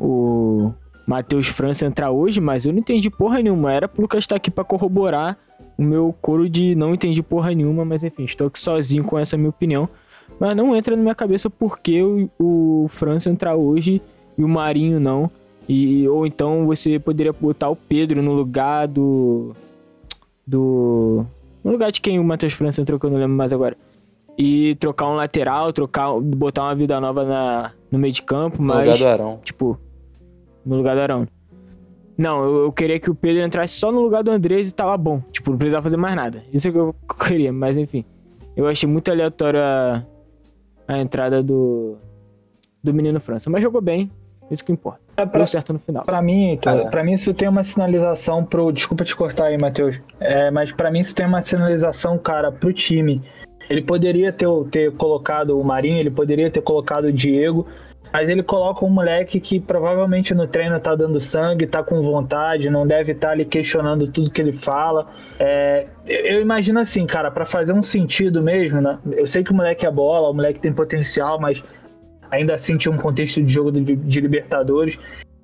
[0.00, 0.72] o
[1.06, 3.72] Matheus França entrar hoje, mas eu não entendi porra nenhuma.
[3.72, 5.36] Era pro Lucas estar aqui para corroborar
[5.76, 9.36] o meu coro de não entendi porra nenhuma, mas enfim, estou aqui sozinho com essa
[9.36, 9.88] minha opinião.
[10.38, 14.02] Mas não entra na minha cabeça porque o, o França entrar hoje
[14.36, 15.30] e o Marinho não.
[15.68, 19.54] E, ou então você poderia botar o Pedro no lugar do
[20.46, 21.24] do.
[21.62, 23.76] No lugar de quem o Matheus França entrou, que eu não lembro mais agora.
[24.36, 28.76] E trocar um lateral, trocar, botar uma vida nova na, no meio de campo, mas.
[28.76, 29.40] No lugar do Arão.
[29.42, 29.78] Tipo,
[30.66, 31.28] no lugar do Arão.
[32.16, 34.96] Não, eu, eu, queria que o Pedro entrasse só no lugar do Andrés e tava
[34.96, 35.20] bom.
[35.32, 36.44] Tipo, não precisava fazer mais nada.
[36.52, 36.94] Isso é que eu
[37.26, 38.04] queria, mas enfim.
[38.56, 40.04] Eu achei muito aleatório a,
[40.86, 41.96] a entrada do,
[42.82, 43.50] do menino França.
[43.50, 44.10] Mas jogou bem,
[44.50, 45.00] isso que importa.
[45.16, 46.04] É pra, Deu certo no final.
[46.04, 48.72] Pra mim, cara, pra mim isso tem uma sinalização pro.
[48.72, 50.00] Desculpa te cortar aí, Matheus.
[50.20, 53.22] É, mas pra mim isso tem uma sinalização, cara, pro time.
[53.70, 57.66] Ele poderia ter, ter colocado o Marinho, ele poderia ter colocado o Diego,
[58.14, 62.70] mas ele coloca um moleque que provavelmente no treino tá dando sangue, tá com vontade,
[62.70, 65.08] não deve estar tá ali questionando tudo que ele fala.
[65.36, 69.00] É, eu imagino assim, cara, para fazer um sentido mesmo, né?
[69.10, 71.60] Eu sei que o moleque é bola, o moleque tem potencial, mas
[72.30, 74.96] ainda assim tinha um contexto de jogo de, de Libertadores.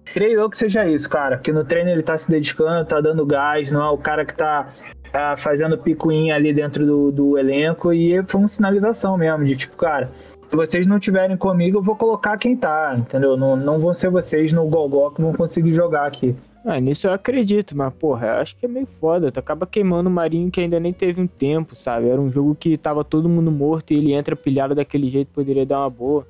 [0.05, 1.39] Creio eu que seja isso, cara.
[1.39, 4.37] Que no treino ele tá se dedicando, tá dando gás, não é o cara que
[4.37, 4.73] tá,
[5.11, 7.93] tá fazendo picuinha ali dentro do, do elenco.
[7.93, 10.13] E foi uma sinalização mesmo, de tipo, cara,
[10.51, 13.37] se vocês não tiverem comigo, eu vou colocar quem tá, entendeu?
[13.37, 16.35] Não, não vão ser vocês no Gogó que vão conseguir jogar aqui.
[16.65, 19.31] Ah, nisso eu acredito, mas porra, eu acho que é meio foda.
[19.31, 22.09] Tu acaba queimando o Marinho que ainda nem teve um tempo, sabe?
[22.09, 25.65] Era um jogo que tava todo mundo morto e ele entra pilhado daquele jeito, poderia
[25.65, 26.27] dar uma boa.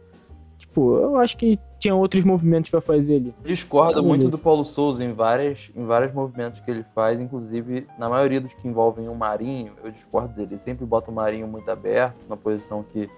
[0.58, 3.34] Tipo, eu acho que tinha outros movimentos para fazer ali.
[3.42, 8.06] Discordo muito do Paulo Souza em, várias, em vários movimentos que ele faz, inclusive na
[8.10, 10.48] maioria dos que envolvem o Marinho, eu discordo dele.
[10.52, 13.08] Ele sempre bota o Marinho muito aberto, na posição que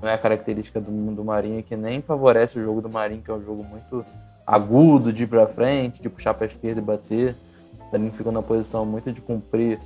[0.00, 3.30] não é a característica do, do Marinho, que nem favorece o jogo do Marinho, que
[3.30, 4.04] é um jogo muito
[4.46, 7.36] agudo de ir pra frente, de puxar pra esquerda e bater.
[7.92, 9.78] Ele fica na posição muito de cumprir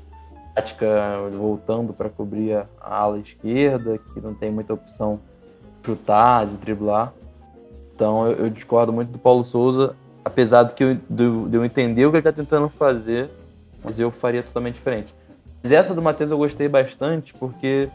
[0.54, 0.86] tática
[1.32, 5.20] voltando para cobrir a ala esquerda, que não tem muita opção
[5.84, 7.12] chutar, de driblar.
[7.94, 9.94] Então eu, eu, discordo muito do Paulo Souza,
[10.24, 13.30] apesar de, que eu, de, de eu entender o que ele está tentando fazer,
[13.82, 15.14] mas eu faria totalmente diferente.
[15.62, 17.88] Mas essa do Matheus eu gostei bastante, porque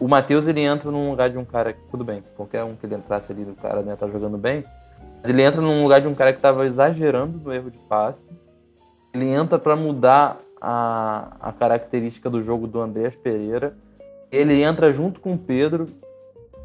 [0.00, 2.94] o Matheus ele entra num lugar de um cara, tudo bem, qualquer um que ele
[2.94, 4.64] entrasse ali, o cara né, tá jogando bem,
[5.22, 8.26] ele entra num lugar de um cara que estava exagerando no erro de passe.
[9.12, 13.76] Ele entra para mudar a, a característica do jogo do Andrés Pereira.
[14.32, 15.86] Ele entra junto com o Pedro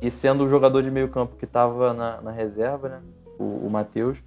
[0.02, 3.02] e sendo o jogador de meio campo que estava na, na, reserva, né?
[3.39, 4.17] O, o Matheus.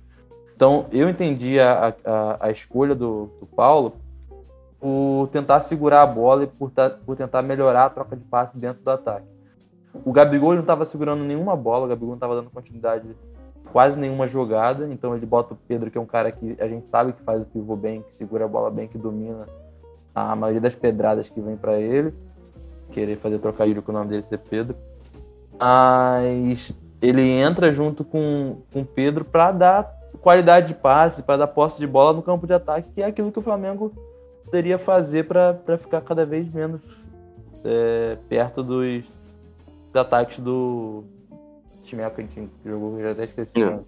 [0.54, 3.94] Então, eu entendi a, a, a escolha do, do, Paulo
[4.80, 6.70] por tentar segurar a bola e por,
[7.04, 9.26] por tentar melhorar a troca de passe dentro do ataque.
[10.04, 13.08] O Gabigol não estava segurando nenhuma bola, o Gabigol não estava dando continuidade
[13.72, 16.86] quase nenhuma jogada, então ele bota o Pedro, que é um cara que a gente
[16.88, 19.46] sabe que faz o pivô bem, que segura a bola bem, que domina
[20.14, 22.14] a maioria das pedradas que vem para ele.
[22.90, 24.76] Querer fazer trocadilho com o nome dele ser Pedro.
[25.58, 31.78] Mas ele entra junto com o Pedro para dar qualidade de passe, para dar posse
[31.78, 33.92] de bola no campo de ataque, que é aquilo que o Flamengo
[34.48, 36.80] poderia fazer para ficar cada vez menos
[37.64, 41.04] é, perto dos, dos, ataques do
[41.82, 43.62] time que a gente jogou, já até esqueci.
[43.62, 43.78] É.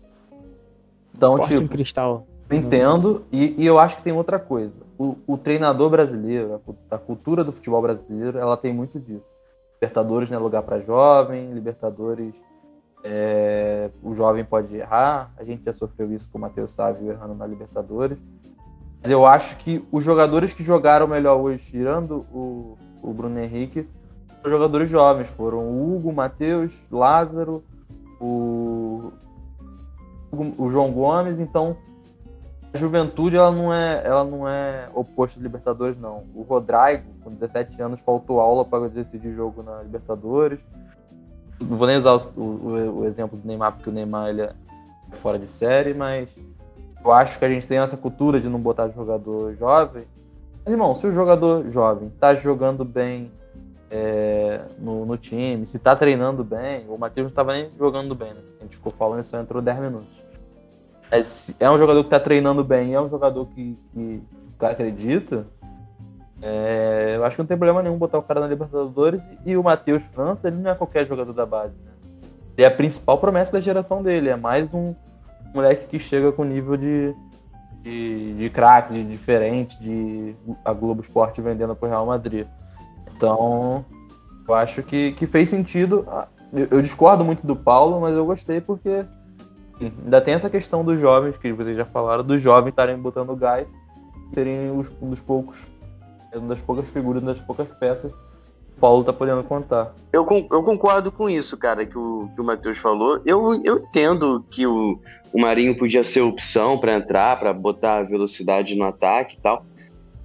[1.16, 2.26] Então, Esporte tipo, cristal.
[2.50, 4.74] Entendo, e, e, eu acho que tem outra coisa.
[4.98, 9.24] O, o treinador brasileiro, a, a, cultura do futebol brasileiro, ela tem muito disso.
[9.74, 12.34] Libertadores não é lugar para jovem, Libertadores
[13.02, 15.32] é, o jovem pode errar.
[15.36, 18.18] A gente já sofreu isso com o Matheus Sávio errando na Libertadores.
[19.02, 23.88] Mas eu acho que os jogadores que jogaram melhor hoje, tirando o, o Bruno Henrique,
[24.42, 25.28] são jogadores jovens.
[25.28, 27.64] Foram o Hugo, Matheus, Lázaro,
[28.20, 29.12] o,
[30.30, 31.38] o João Gomes.
[31.38, 31.76] Então,
[32.72, 36.24] a juventude ela não é, ela não é oposto de Libertadores, não.
[36.34, 40.60] O Rodrigo, com 17 anos, faltou aula para decidir jogo na Libertadores.
[41.58, 44.52] Não vou nem usar o, o, o, exemplo do Neymar, porque o Neymar ele é
[45.20, 46.28] fora de série, mas
[47.04, 50.04] eu acho que a gente tem essa cultura de não botar jogador jovem.
[50.64, 53.30] Mas, irmão, se o jogador jovem tá jogando bem
[53.90, 58.34] é, no, no, time, se tá treinando bem, o Matheus não tava nem jogando bem,
[58.34, 58.40] né?
[58.60, 60.20] A gente ficou falando, só entrou 10 minutos.
[61.10, 61.22] É,
[61.58, 64.22] é um jogador que tá treinando bem, é um jogador que, que,
[64.58, 65.46] que acredita,
[66.42, 69.62] é, eu acho que não tem problema nenhum botar o cara na Libertadores e o
[69.62, 71.74] Matheus França, ele não é qualquer jogador da base.
[71.84, 71.92] Né?
[72.56, 74.94] Ele é a principal promessa da geração dele, é mais um
[75.54, 77.14] moleque que chega com nível de,
[77.82, 80.34] de, de craque, de diferente, de
[80.64, 82.46] a Globo Esporte vendendo pro Real Madrid.
[83.16, 83.84] Então,
[84.48, 86.06] eu acho que, que fez sentido.
[86.52, 89.04] Eu, eu discordo muito do Paulo, mas eu gostei porque
[89.76, 93.34] enfim, ainda tem essa questão dos jovens, que vocês já falaram, dos jovens estarem botando
[93.36, 93.66] gás,
[94.32, 95.58] serem os, um dos poucos
[96.32, 98.12] é uma das poucas figuras, uma das poucas peças
[98.80, 99.94] Paulo tá podendo contar.
[100.12, 103.20] Eu, eu concordo com isso, cara, que o, que o Matheus falou.
[103.26, 104.98] Eu, eu entendo que o,
[105.32, 109.64] o Marinho podia ser opção para entrar, para botar velocidade no ataque e tal.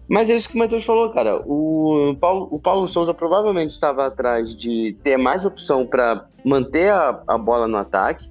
[0.08, 1.42] Mas é isso que o Matheus falou, cara.
[1.46, 7.22] O Paulo, o Paulo Souza provavelmente estava atrás de ter mais opção para manter a,
[7.28, 8.30] a bola no ataque,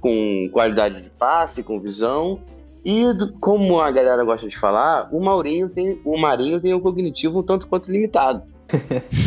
[0.00, 2.40] com qualidade de passe, com visão,
[2.84, 3.04] e
[3.40, 7.42] como a galera gosta de falar, o Maurinho tem, o Marinho tem um cognitivo um
[7.42, 8.42] tanto quanto limitado.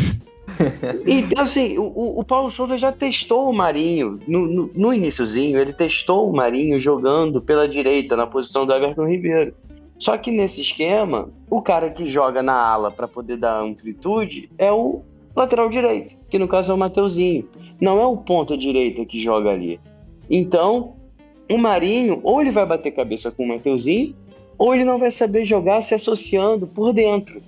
[1.06, 5.72] então, assim, o, o, Paulo Souza já testou o Marinho no, no, no iníciozinho, ele
[5.72, 9.54] testou o Marinho jogando pela direita, na posição do Everton Ribeiro.
[9.98, 14.70] Só que nesse esquema, o cara que joga na ala para poder dar amplitude é
[14.70, 15.02] o
[15.34, 17.48] lateral direito, que no caso é o Mateuzinho.
[17.80, 19.80] Não é o ponta direita que joga ali.
[20.30, 20.94] Então,
[21.50, 24.14] o Marinho, ou ele vai bater cabeça com o Mateuzinho,
[24.58, 27.40] ou ele não vai saber jogar se associando por dentro.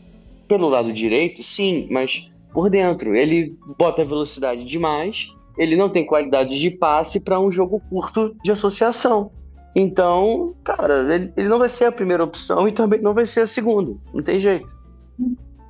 [0.46, 3.14] Pelo lado direito, sim, mas por dentro.
[3.14, 8.52] Ele bota velocidade demais, ele não tem qualidade de passe para um jogo curto de
[8.52, 9.30] associação.
[9.74, 13.42] Então, cara, ele, ele, não vai ser a primeira opção e também não vai ser
[13.42, 13.92] a segunda.
[14.12, 14.66] Não tem jeito.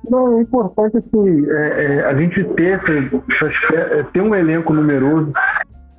[0.09, 2.81] Não, é importante assim, é, é, a gente ter,
[3.73, 5.31] é, ter um elenco numeroso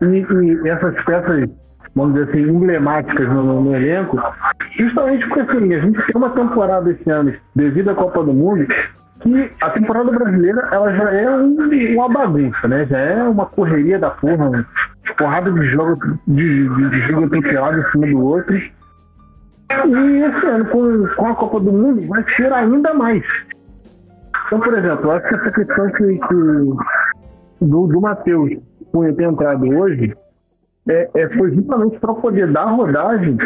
[0.03, 1.49] e, e essas peças
[1.95, 4.19] vamos dizer assim, emblemáticas no, no, elenco,
[4.79, 8.67] justamente porque assim, a gente tem uma temporada esse ano, devido à Copa do Mundo,
[9.21, 11.57] que a temporada brasileira ela já é um,
[11.95, 12.87] uma bagunça, né?
[12.87, 14.67] Já é uma correria da porra,
[15.17, 18.57] porrada de jogos de, de, de jogo atropelado em cima do outro.
[18.57, 23.23] E esse ano, com, com a Copa do Mundo, vai ser ainda mais.
[24.47, 28.51] Então, por exemplo, acho que essa questão que, que do, do Matheus
[28.91, 30.13] Cunha ter entrado hoje,
[30.89, 33.39] é, é, foi justamente para poder dar rodagem,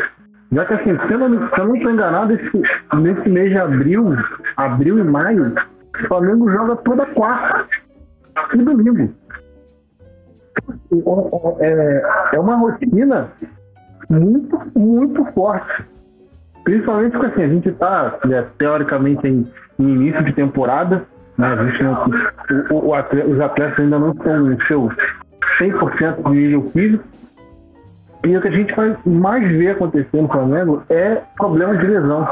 [0.54, 2.62] já que assim, se eu não, estou enganado, esse,
[2.94, 4.16] nesse mês de abril,
[4.56, 7.66] abril e maio, o Flamengo joga toda quarta
[8.54, 9.12] e domingo.
[11.60, 12.02] É,
[12.34, 13.28] é uma rotina
[14.08, 15.84] muito, muito forte.
[16.62, 21.04] Principalmente porque assim, a gente está né, teoricamente em, em, início de temporada,
[21.36, 22.10] né, a gente não,
[22.70, 24.88] o, o atleta, os atletas ainda não estão no seu
[25.58, 27.04] 100% de nível físico.
[28.24, 32.26] E o que a gente mais ver acontecer no Flamengo é problema de lesão.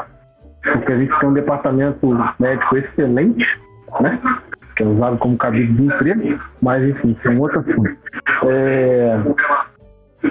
[0.63, 3.47] Porque a gente tem um departamento médico excelente,
[4.01, 4.19] né?
[4.77, 7.97] Que é usado como cabide de emprego, mas enfim, é um outro assunto.
[8.47, 9.19] É...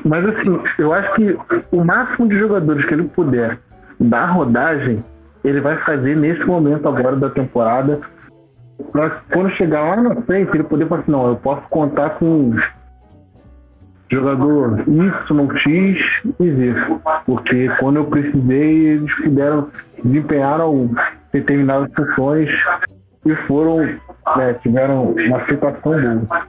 [0.04, 1.38] Mas assim, eu acho que
[1.72, 3.60] o máximo de jogadores que ele puder
[4.00, 5.04] dar rodagem,
[5.44, 8.00] ele vai fazer nesse momento agora da temporada.
[8.92, 12.56] Pra quando chegar lá na frente, ele poder falar assim, não, eu posso contar com
[14.12, 16.00] jogador Y, X
[16.40, 16.76] e Z.
[17.26, 19.70] Porque quando eu precisei, eles puderam
[20.04, 20.60] desempenhar
[21.32, 22.50] determinadas funções
[23.26, 23.78] e foram,
[24.36, 26.48] né, tiveram uma situação boa.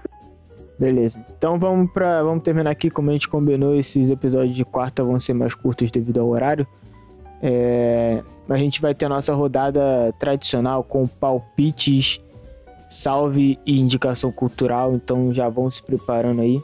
[0.79, 1.25] Beleza.
[1.39, 3.77] Então vamos para vamos terminar aqui como a gente combinou.
[3.77, 6.67] Esses episódios de quarta vão ser mais curtos devido ao horário.
[7.41, 9.81] É, a gente vai ter a nossa rodada
[10.19, 12.21] tradicional com palpites,
[12.89, 14.95] salve e indicação cultural.
[14.95, 16.61] Então já vão se preparando aí.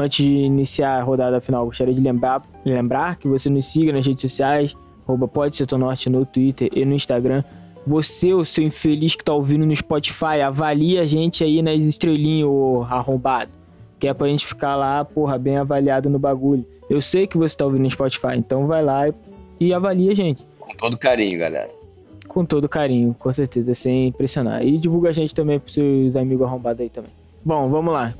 [0.00, 4.06] Antes de iniciar a rodada final, gostaria de lembrar, lembrar que você nos siga nas
[4.06, 4.74] redes sociais,
[5.06, 7.44] arroba pode ser norte no Twitter e no Instagram.
[7.86, 12.48] Você, o seu infeliz que tá ouvindo no Spotify, avalia a gente aí nas estrelinhas,
[12.48, 13.52] ô arrombado.
[13.98, 16.64] Que é pra gente ficar lá, porra, bem avaliado no bagulho.
[16.88, 19.14] Eu sei que você tá ouvindo no Spotify, então vai lá e,
[19.60, 20.42] e avalia a gente.
[20.58, 21.68] Com todo carinho, galera.
[22.26, 24.64] Com todo carinho, com certeza, sem impressionar.
[24.64, 27.10] E divulga a gente também pros seus amigos arrombados aí também.
[27.44, 28.14] Bom, vamos lá.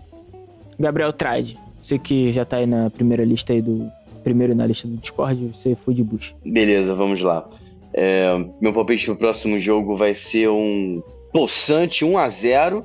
[0.78, 3.90] Gabriel Trade, você que já tá aí na primeira lista aí do.
[4.22, 6.34] Primeiro na lista do Discord, você foi de Bush.
[6.44, 7.48] Beleza, vamos lá.
[7.94, 8.28] É,
[8.60, 11.02] meu palpite pro próximo jogo vai ser um
[11.32, 12.84] possante 1 a 0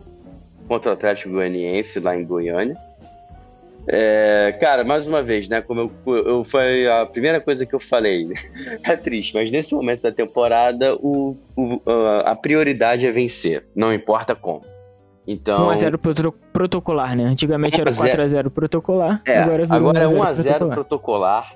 [0.68, 2.78] contra o Atlético Goianiense lá em Goiânia.
[3.88, 5.62] É, cara, mais uma vez, né?
[5.62, 8.36] Como eu, eu foi a primeira coisa que eu falei, né?
[8.84, 11.82] é triste, mas nesse momento da temporada o, o,
[12.24, 14.64] a prioridade é vencer, não importa como.
[15.28, 17.26] Então, 1x0 protocolar, né?
[17.26, 20.74] Antigamente era 4x0 protocolar, é, agora, agora é 1x0 protocolar.
[20.74, 21.56] protocolar.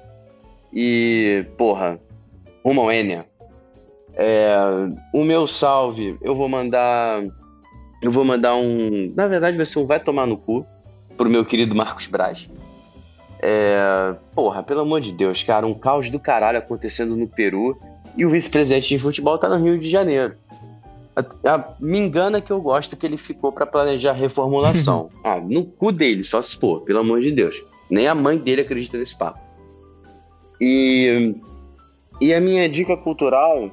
[0.74, 1.99] E, porra,
[2.65, 3.26] rumo ao Enia.
[4.15, 4.57] É,
[5.13, 7.24] o meu salve, eu vou mandar.
[8.01, 9.13] Eu vou mandar um.
[9.15, 10.65] Na verdade, vai ser um vai tomar no cu
[11.15, 12.49] pro meu querido Marcos Braz.
[13.41, 17.78] É, porra, pelo amor de Deus, cara, um caos do caralho acontecendo no Peru
[18.17, 20.36] e o vice-presidente de futebol tá no Rio de Janeiro.
[21.20, 25.09] A, a, me engana que eu gosto que ele ficou para planejar reformulação.
[25.24, 27.61] ah, no cu dele, só se for, pelo amor de Deus.
[27.89, 29.39] Nem a mãe dele acredita nesse papo.
[30.61, 31.36] E,
[32.22, 33.72] e a minha dica cultural.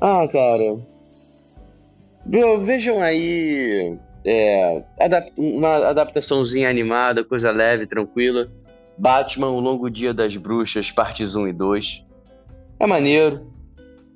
[0.00, 0.78] Ah, cara.
[2.62, 3.96] Vejam aí.
[4.22, 4.82] É,
[5.36, 8.50] uma adaptaçãozinha animada, coisa leve, tranquila.
[8.98, 12.04] Batman, O Longo Dia das Bruxas, partes 1 e 2.
[12.78, 13.50] É maneiro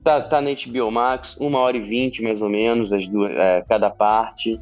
[0.05, 3.65] Tá, tá na HBO Max, uma hora e vinte mais ou menos, as duas, é,
[3.67, 4.61] cada parte.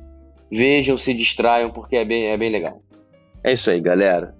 [0.51, 2.81] Vejam, se distraiam, porque é bem, é bem legal.
[3.43, 4.37] É isso aí, galera.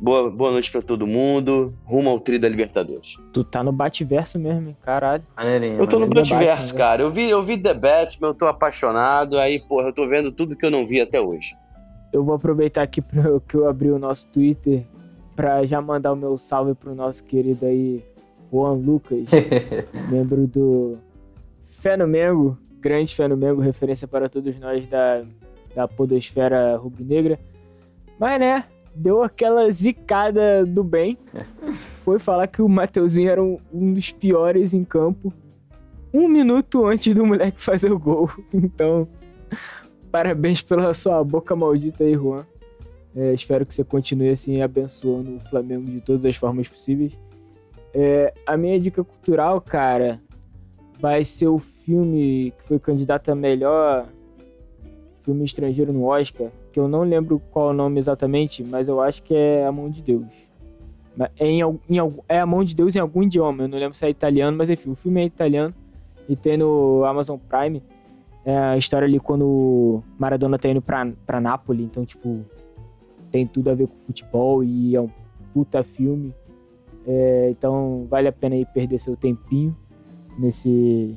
[0.00, 1.74] Boa, boa noite pra todo mundo.
[1.84, 3.16] Rumo ao tri da Libertadores.
[3.32, 4.76] Tu tá no Bate-Verso mesmo, hein?
[4.82, 5.24] Caralho.
[5.78, 7.02] eu tô no Bate-Verso, cara.
[7.02, 9.36] Eu vi, eu vi The Batman, eu tô apaixonado.
[9.36, 11.54] Aí, porra, eu tô vendo tudo que eu não vi até hoje.
[12.12, 14.84] Eu vou aproveitar aqui pro, que eu abri o nosso Twitter
[15.36, 18.02] pra já mandar o meu salve pro nosso querido aí,
[18.52, 19.26] Juan Lucas,
[20.10, 20.98] membro do
[21.70, 25.22] Fé no Mengo, grande Fé no Mengo, referência para todos nós da,
[25.74, 27.38] da podosfera rubro-negra.
[28.18, 31.16] Mas, né, deu aquela zicada do bem.
[32.04, 35.32] Foi falar que o Mateuzinho era um, um dos piores em campo.
[36.12, 38.30] Um minuto antes do moleque fazer o gol.
[38.52, 39.06] Então,
[40.10, 42.44] parabéns pela sua boca maldita aí, Juan.
[43.14, 47.16] É, espero que você continue assim abençoando o Flamengo de todas as formas possíveis.
[47.92, 50.20] É, a minha dica cultural, cara,
[51.00, 54.06] vai ser o filme que foi candidato a melhor
[55.20, 59.22] filme estrangeiro no Oscar, que eu não lembro qual o nome exatamente, mas eu acho
[59.22, 60.26] que é A Mão de Deus.
[61.38, 64.04] É, em, em, é A Mão de Deus em algum idioma, eu não lembro se
[64.04, 65.74] é italiano, mas enfim, o filme é italiano
[66.28, 67.82] e tem no Amazon Prime.
[68.44, 72.44] É a história ali quando Maradona tá indo pra, pra Nápoles, então, tipo,
[73.30, 75.10] tem tudo a ver com futebol e é um
[75.52, 76.34] puta filme.
[77.06, 79.76] É, então vale a pena aí perder seu tempinho
[80.38, 81.16] nesse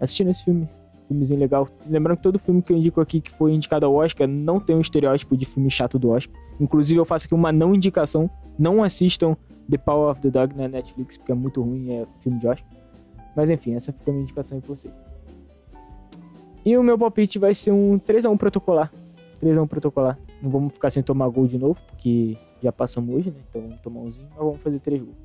[0.00, 0.68] assistindo esse filme.
[1.08, 1.68] Filmezinho legal.
[1.86, 4.74] Lembrando que todo filme que eu indico aqui que foi indicado ao Oscar não tem
[4.74, 6.34] um estereótipo de filme chato do Oscar.
[6.60, 8.28] Inclusive eu faço aqui uma não indicação.
[8.58, 9.36] Não assistam
[9.70, 12.68] The Power of the Dog na Netflix, porque é muito ruim, é filme de Oscar.
[13.36, 14.90] Mas enfim, essa fica a minha indicação aí pra você.
[16.64, 18.92] E o meu palpite vai ser um 3x1 protocolar.
[19.40, 20.18] 3x1 protocolar.
[20.42, 23.36] Não vamos ficar sem tomar gol de novo, porque já passamos hoje, né?
[23.48, 25.16] Então vamos tomar umzinho, mas vamos fazer 3 gols.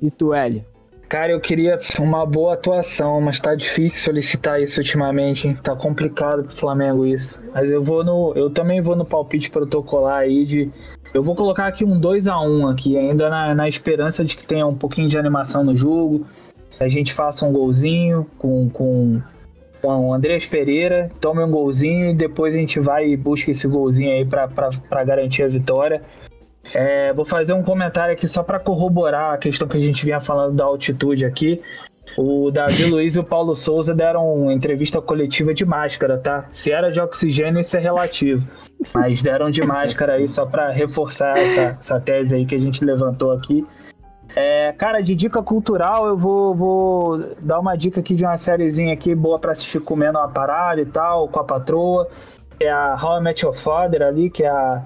[0.00, 0.64] E tu, Hélio?
[1.10, 5.58] Cara, eu queria uma boa atuação, mas tá difícil solicitar isso ultimamente, hein?
[5.60, 7.36] Tá complicado pro Flamengo isso.
[7.52, 8.32] Mas eu vou no.
[8.36, 10.70] Eu também vou no palpite protocolar aí de.
[11.12, 14.46] Eu vou colocar aqui um 2 a 1 aqui, ainda na, na esperança de que
[14.46, 16.24] tenha um pouquinho de animação no jogo.
[16.78, 19.20] A gente faça um golzinho com, com,
[19.80, 23.66] com o Andrés Pereira, tome um golzinho e depois a gente vai e busca esse
[23.66, 26.02] golzinho aí para garantir a vitória.
[26.74, 30.20] É, vou fazer um comentário aqui só para corroborar a questão que a gente vinha
[30.20, 31.60] falando da altitude aqui.
[32.16, 36.48] O Davi Luiz e o Paulo Souza deram entrevista coletiva de máscara, tá?
[36.50, 38.46] Se era de oxigênio, isso é relativo.
[38.94, 42.84] Mas deram de máscara aí só para reforçar essa, essa tese aí que a gente
[42.84, 43.66] levantou aqui.
[44.36, 48.92] É, cara, de dica cultural, eu vou, vou dar uma dica aqui de uma sériezinha
[48.92, 52.08] aqui boa para assistir comendo uma parada e tal, com a patroa.
[52.60, 54.84] É a How I Met Your Father ali, que é a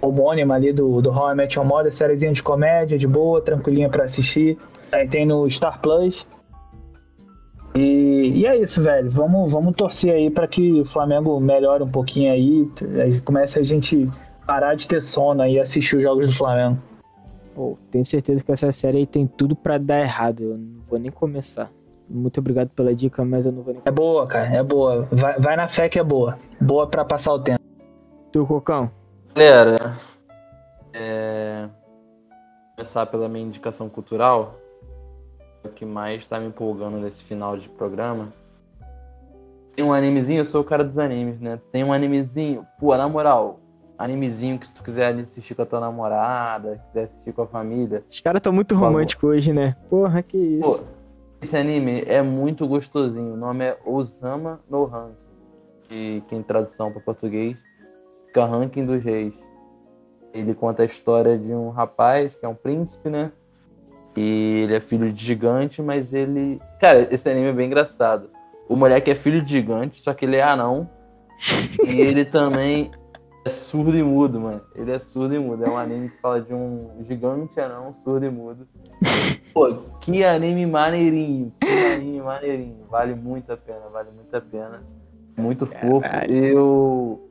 [0.00, 3.88] homônima ali do, do How I Met Your Mother, sériezinha de comédia, de boa, tranquilinha
[3.88, 4.58] para assistir.
[4.90, 6.26] Aí tem no Star Plus.
[7.74, 9.10] E, e, é isso, velho.
[9.10, 12.68] Vamos, vamos torcer aí para que o Flamengo melhore um pouquinho aí.
[13.24, 14.10] Comece a gente
[14.46, 16.78] parar de ter sono aí e assistir os jogos do Flamengo.
[17.54, 20.42] Pô, tenho certeza que essa série aí tem tudo para dar errado.
[20.42, 21.70] Eu não vou nem começar.
[22.08, 23.82] Muito obrigado pela dica, mas eu não vou nem.
[23.84, 24.46] É boa, cara.
[24.48, 25.02] É boa.
[25.10, 26.38] Vai, vai na fé que é boa.
[26.60, 27.60] Boa para passar o tempo.
[28.30, 28.90] Tu, Cocão?
[29.34, 29.96] Galera,
[30.92, 31.68] é...
[32.76, 34.58] começar pela minha indicação cultural
[35.64, 38.32] o que mais tá me empolgando nesse final de programa.
[39.74, 41.58] Tem um animezinho, eu sou o cara dos animes, né?
[41.70, 43.60] Tem um animezinho, pô, na moral,
[44.02, 48.02] animezinho que se tu quiser assistir com a tua namorada, quiser assistir com a família.
[48.08, 49.76] Os caras estão muito românticos hoje, né?
[49.88, 50.84] Porra, que isso.
[50.84, 50.90] Pô,
[51.40, 53.34] esse anime é muito gostosinho.
[53.34, 55.14] O nome é Osama no Ranking,
[55.88, 57.56] que, que em tradução para português
[58.26, 59.34] fica Ranking dos Reis.
[60.32, 63.30] Ele conta a história de um rapaz que é um príncipe, né?
[64.16, 66.60] E ele é filho de gigante, mas ele.
[66.80, 68.30] Cara, esse anime é bem engraçado.
[68.68, 70.88] O moleque é filho de gigante, só que ele é anão.
[71.84, 72.90] e ele também
[73.44, 74.60] é surdo e mudo, mano.
[74.74, 75.64] Ele é surdo e mudo.
[75.64, 78.66] É um anime que fala de um gigante anão surdo e mudo.
[79.52, 81.52] Pô, que anime maneirinho.
[81.60, 82.86] Que anime maneirinho.
[82.90, 84.82] Vale muito a pena, vale muito a pena.
[85.36, 86.06] Muito fofo.
[86.28, 87.28] Eu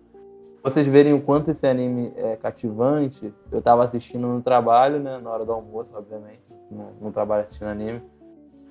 [0.64, 5.18] vocês verem o quanto esse anime é cativante, eu tava assistindo no trabalho, né?
[5.18, 6.51] Na hora do almoço, obviamente
[6.99, 8.01] no trabalho assistindo anime.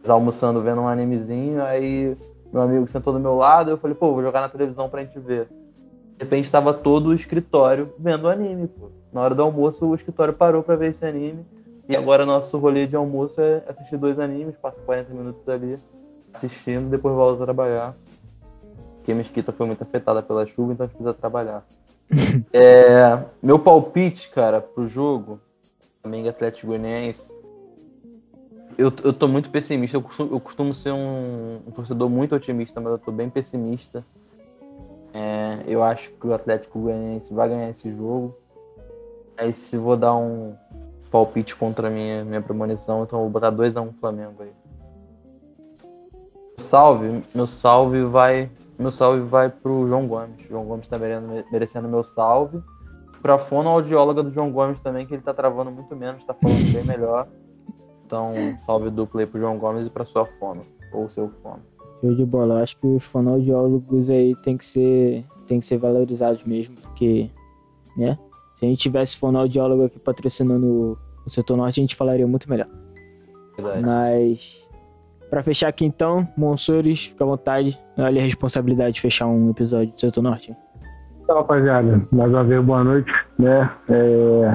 [0.06, 2.16] Almoçando, vendo um animezinho, aí
[2.52, 5.18] meu amigo sentou do meu lado, eu falei, pô, vou jogar na televisão pra gente
[5.18, 5.46] ver.
[6.20, 8.90] De repente estava todo o escritório vendo anime, pô.
[9.10, 11.46] Na hora do almoço, o escritório parou para ver esse anime.
[11.88, 15.78] E agora nosso rolê de almoço é assistir dois animes, passa 40 minutos ali
[16.30, 17.96] assistindo, depois volta a trabalhar.
[18.96, 21.64] Porque a mesquita foi muito afetada pela chuva, então a gente precisa trabalhar.
[22.52, 25.40] é, meu palpite, cara, pro jogo,
[26.02, 27.26] Flamengo Atlético Goianiense,
[28.76, 29.96] eu, eu tô muito pessimista.
[29.96, 34.04] Eu costumo, eu costumo ser um, um, torcedor muito otimista, mas eu tô bem pessimista.
[35.66, 38.36] Eu acho que o Atlético Goianiense vai ganhar esse jogo.
[39.36, 40.54] Aí se vou dar um
[41.10, 44.52] palpite contra a minha, minha premonição, então vou botar 2x1 um Flamengo aí.
[46.58, 48.50] Salve, meu salve vai.
[48.78, 50.46] Meu salve vai pro João Gomes.
[50.48, 52.62] João Gomes tá merecendo, merecendo meu salve.
[53.20, 56.84] Pra fonoaudióloga do João Gomes também, que ele tá travando muito menos, tá falando bem
[56.84, 57.26] melhor.
[58.06, 61.60] Então, salve duplo aí pro João Gomes e pra sua fono, ou seu fono.
[62.00, 62.62] Show de bola.
[62.62, 67.28] Acho que os fonoaudiólogos aí tem que ser, tem que ser valorizados mesmo, porque,
[67.96, 68.16] né?
[68.54, 70.96] Se a gente tivesse fonoaudiólogo aqui patrocinando
[71.26, 72.68] o setor norte, a gente falaria muito melhor.
[73.56, 73.84] Verdade.
[73.84, 74.64] Mas,
[75.28, 77.76] para fechar aqui então, Monsores, fica à vontade.
[77.98, 80.56] Olha a responsabilidade de fechar um episódio do setor norte.
[81.24, 83.68] Então, rapaziada, mais uma vez, boa noite, né?
[83.88, 84.54] É...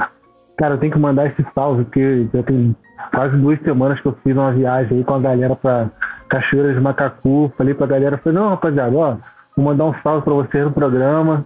[0.57, 2.73] Cara, eu tenho que mandar esse salve, porque já tem
[3.13, 5.91] quase duas semanas que eu fiz uma viagem aí com a galera pra
[6.29, 7.51] Cachoeira de Macacu.
[7.57, 9.17] Falei pra galera, falei, não, rapaziada, ó,
[9.55, 11.45] vou mandar um salve pra vocês no programa.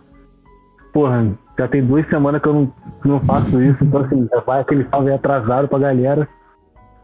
[0.93, 2.73] Porra, já tem duas semanas que eu não,
[3.05, 6.27] não faço isso, então assim, já vai aquele salve atrasado pra galera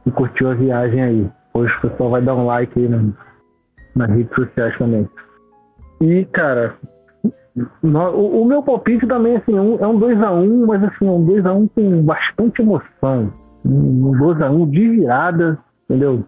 [0.05, 1.29] e curtiu a viagem aí.
[1.53, 3.03] Hoje o pessoal vai dar um like aí na,
[3.95, 5.07] nas redes sociais também.
[6.01, 6.75] E, cara,
[7.83, 11.55] o, o, meu palpite também assim, é um 2x1, um, mas assim, é um 2x1
[11.55, 13.31] um com bastante emoção
[13.65, 15.57] um 2x1 de virada,
[15.89, 16.23] entendeu?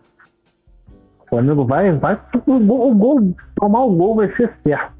[1.28, 4.94] O Flamengo vai, vai o gol, o gol, tomar o gol vai ser certo.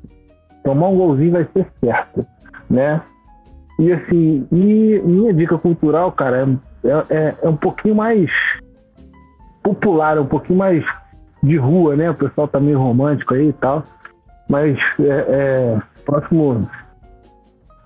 [0.64, 2.26] Tomar um golzinho vai ser certo,
[2.70, 3.02] né?
[3.80, 6.50] E assim, e minha dica cultural, cara,
[6.84, 8.30] é, é, é um pouquinho mais
[9.64, 10.84] popular, um pouquinho mais
[11.42, 12.10] de rua, né?
[12.10, 13.84] O pessoal tá meio romântico aí e tal.
[14.50, 16.70] Mas é, é próximo,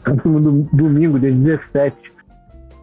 [0.03, 1.95] próximo domingo, dia 17,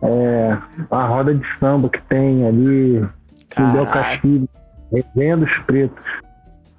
[0.02, 0.56] é,
[0.90, 3.00] a roda de samba que tem ali,
[3.72, 4.48] Del Castilho,
[4.92, 6.04] Resenha dos Pretos.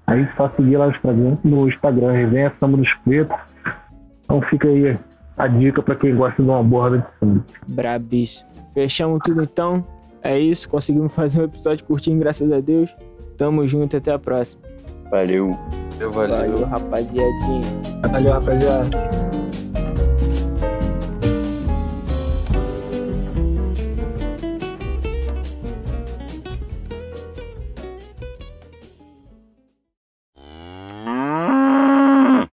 [0.08, 3.38] Aí só seguir lá no Instagram, no Instagram Resenha Samba dos Pretos.
[4.24, 4.98] Então fica aí
[5.38, 7.46] a dica para quem gosta de uma borda de samba.
[7.68, 8.50] Brabíssimo.
[8.74, 9.86] Fechamos tudo então.
[10.22, 12.94] É isso, conseguimos fazer um episódio curtinho, graças a Deus.
[13.38, 14.62] Tamo junto, até a próxima.
[15.10, 15.58] Valeu.
[15.98, 17.62] Valeu, valeu rapaziadinha.
[18.12, 19.49] Valeu, rapaziada.